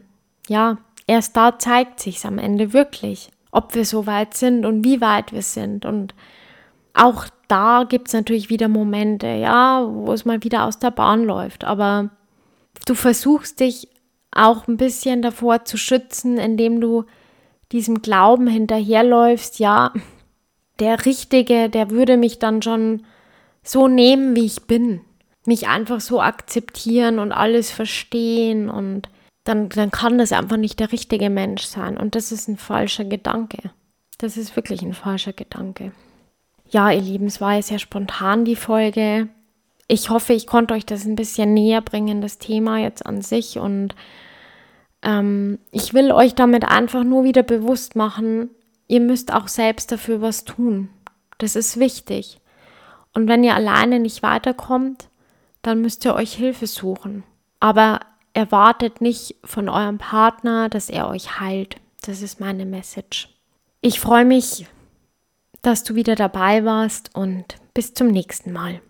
ja, 0.48 0.78
erst 1.08 1.36
da 1.36 1.58
zeigt 1.58 2.00
sich 2.00 2.24
am 2.26 2.38
Ende 2.38 2.74
wirklich, 2.74 3.32
ob 3.52 3.74
wir 3.74 3.86
so 3.86 4.06
weit 4.06 4.36
sind 4.36 4.66
und 4.66 4.86
wie 4.86 5.02
weit 5.02 5.32
wir 5.32 5.42
sind. 5.42 5.86
Und 5.86 6.14
auch 6.94 7.26
da 7.48 7.86
gibt 7.88 8.10
es 8.10 8.14
natürlich 8.14 8.50
wieder 8.50 8.68
Momente, 8.68 9.28
ja, 9.28 9.84
wo 9.88 10.14
es 10.14 10.26
mal 10.26 10.44
wieder 10.44 10.66
aus 10.66 10.78
der 10.78 10.92
Bahn 10.92 11.24
läuft. 11.24 11.64
Aber 11.64 12.12
du 12.86 12.94
versuchst 12.94 13.60
dich 13.60 13.88
auch 14.32 14.68
ein 14.68 14.78
bisschen 14.78 15.22
davor 15.22 15.66
zu 15.66 15.78
schützen, 15.78 16.38
indem 16.38 16.82
du 16.82 17.06
diesem 17.72 18.02
Glauben 18.04 18.48
hinterherläufst, 18.48 19.60
ja, 19.60 19.92
der 20.80 21.06
Richtige, 21.06 21.70
der 21.70 21.90
würde 21.90 22.18
mich 22.18 22.40
dann 22.40 22.62
schon 22.62 23.04
so 23.64 23.88
nehmen, 23.88 24.36
wie 24.36 24.46
ich 24.46 24.64
bin. 24.64 25.02
Mich 25.46 25.68
einfach 25.68 26.00
so 26.00 26.22
akzeptieren 26.22 27.20
und 27.20 27.32
alles 27.32 27.72
verstehen 27.72 28.70
und 28.70 29.10
dann, 29.44 29.70
dann 29.70 29.92
kann 29.92 30.18
das 30.18 30.32
einfach 30.32 30.58
nicht 30.58 30.80
der 30.80 30.92
richtige 30.92 31.30
Mensch 31.30 31.64
sein. 31.64 31.98
Und 31.98 32.16
das 32.16 32.32
ist 32.32 32.48
ein 32.48 32.58
falscher 32.58 33.04
Gedanke. 33.04 33.72
Das 34.18 34.38
ist 34.38 34.56
wirklich 34.56 34.82
ein 34.82 34.94
falscher 34.94 35.34
Gedanke. 35.34 35.92
Ja, 36.70 36.92
ihr 36.92 37.02
Lieben, 37.02 37.28
es 37.28 37.42
war 37.42 37.56
ja 37.56 37.62
sehr 37.62 37.80
spontan 37.80 38.46
die 38.46 38.56
Folge. 38.56 39.28
Ich 39.88 40.10
hoffe, 40.10 40.34
ich 40.34 40.48
konnte 40.48 40.74
euch 40.74 40.86
das 40.86 41.06
ein 41.06 41.18
bisschen 41.18 41.54
näher 41.54 41.82
bringen, 41.82 42.22
das 42.22 42.38
Thema 42.38 42.80
jetzt 42.80 43.06
an 43.06 43.22
sich. 43.22 43.58
Und 43.60 43.96
ähm, 45.02 45.60
ich 45.72 45.94
will 45.94 46.12
euch 46.12 46.36
damit 46.36 46.66
einfach 46.66 47.04
nur 47.04 47.26
wieder 47.26 47.44
bewusst 47.44 47.98
machen, 47.98 48.50
ihr 48.88 49.00
müsst 49.00 49.34
auch 49.34 49.48
selbst 49.48 49.92
dafür 49.92 50.22
was 50.22 50.46
tun. 50.46 50.90
Das 51.38 51.56
ist 51.56 51.80
wichtig. 51.80 52.40
Und 53.14 53.28
wenn 53.28 53.44
ihr 53.44 53.56
alleine 53.56 54.00
nicht 54.00 54.24
weiterkommt, 54.24 55.10
dann 55.62 55.82
müsst 55.82 56.06
ihr 56.06 56.16
euch 56.16 56.34
Hilfe 56.34 56.68
suchen. 56.68 57.24
Aber 57.60 58.02
erwartet 58.34 59.02
nicht 59.02 59.36
von 59.44 59.70
eurem 59.70 59.98
Partner, 59.98 60.70
dass 60.70 60.90
er 60.90 61.08
euch 61.08 61.40
heilt. 61.40 61.78
Das 62.02 62.22
ist 62.22 62.40
meine 62.40 62.66
Message. 62.66 63.30
Ich 63.82 64.00
freue 64.00 64.26
mich, 64.26 64.66
dass 65.62 65.84
du 65.84 65.96
wieder 65.96 66.16
dabei 66.16 66.66
warst 66.66 67.16
und 67.16 67.56
bis 67.74 67.94
zum 67.94 68.08
nächsten 68.08 68.52
Mal. 68.52 68.82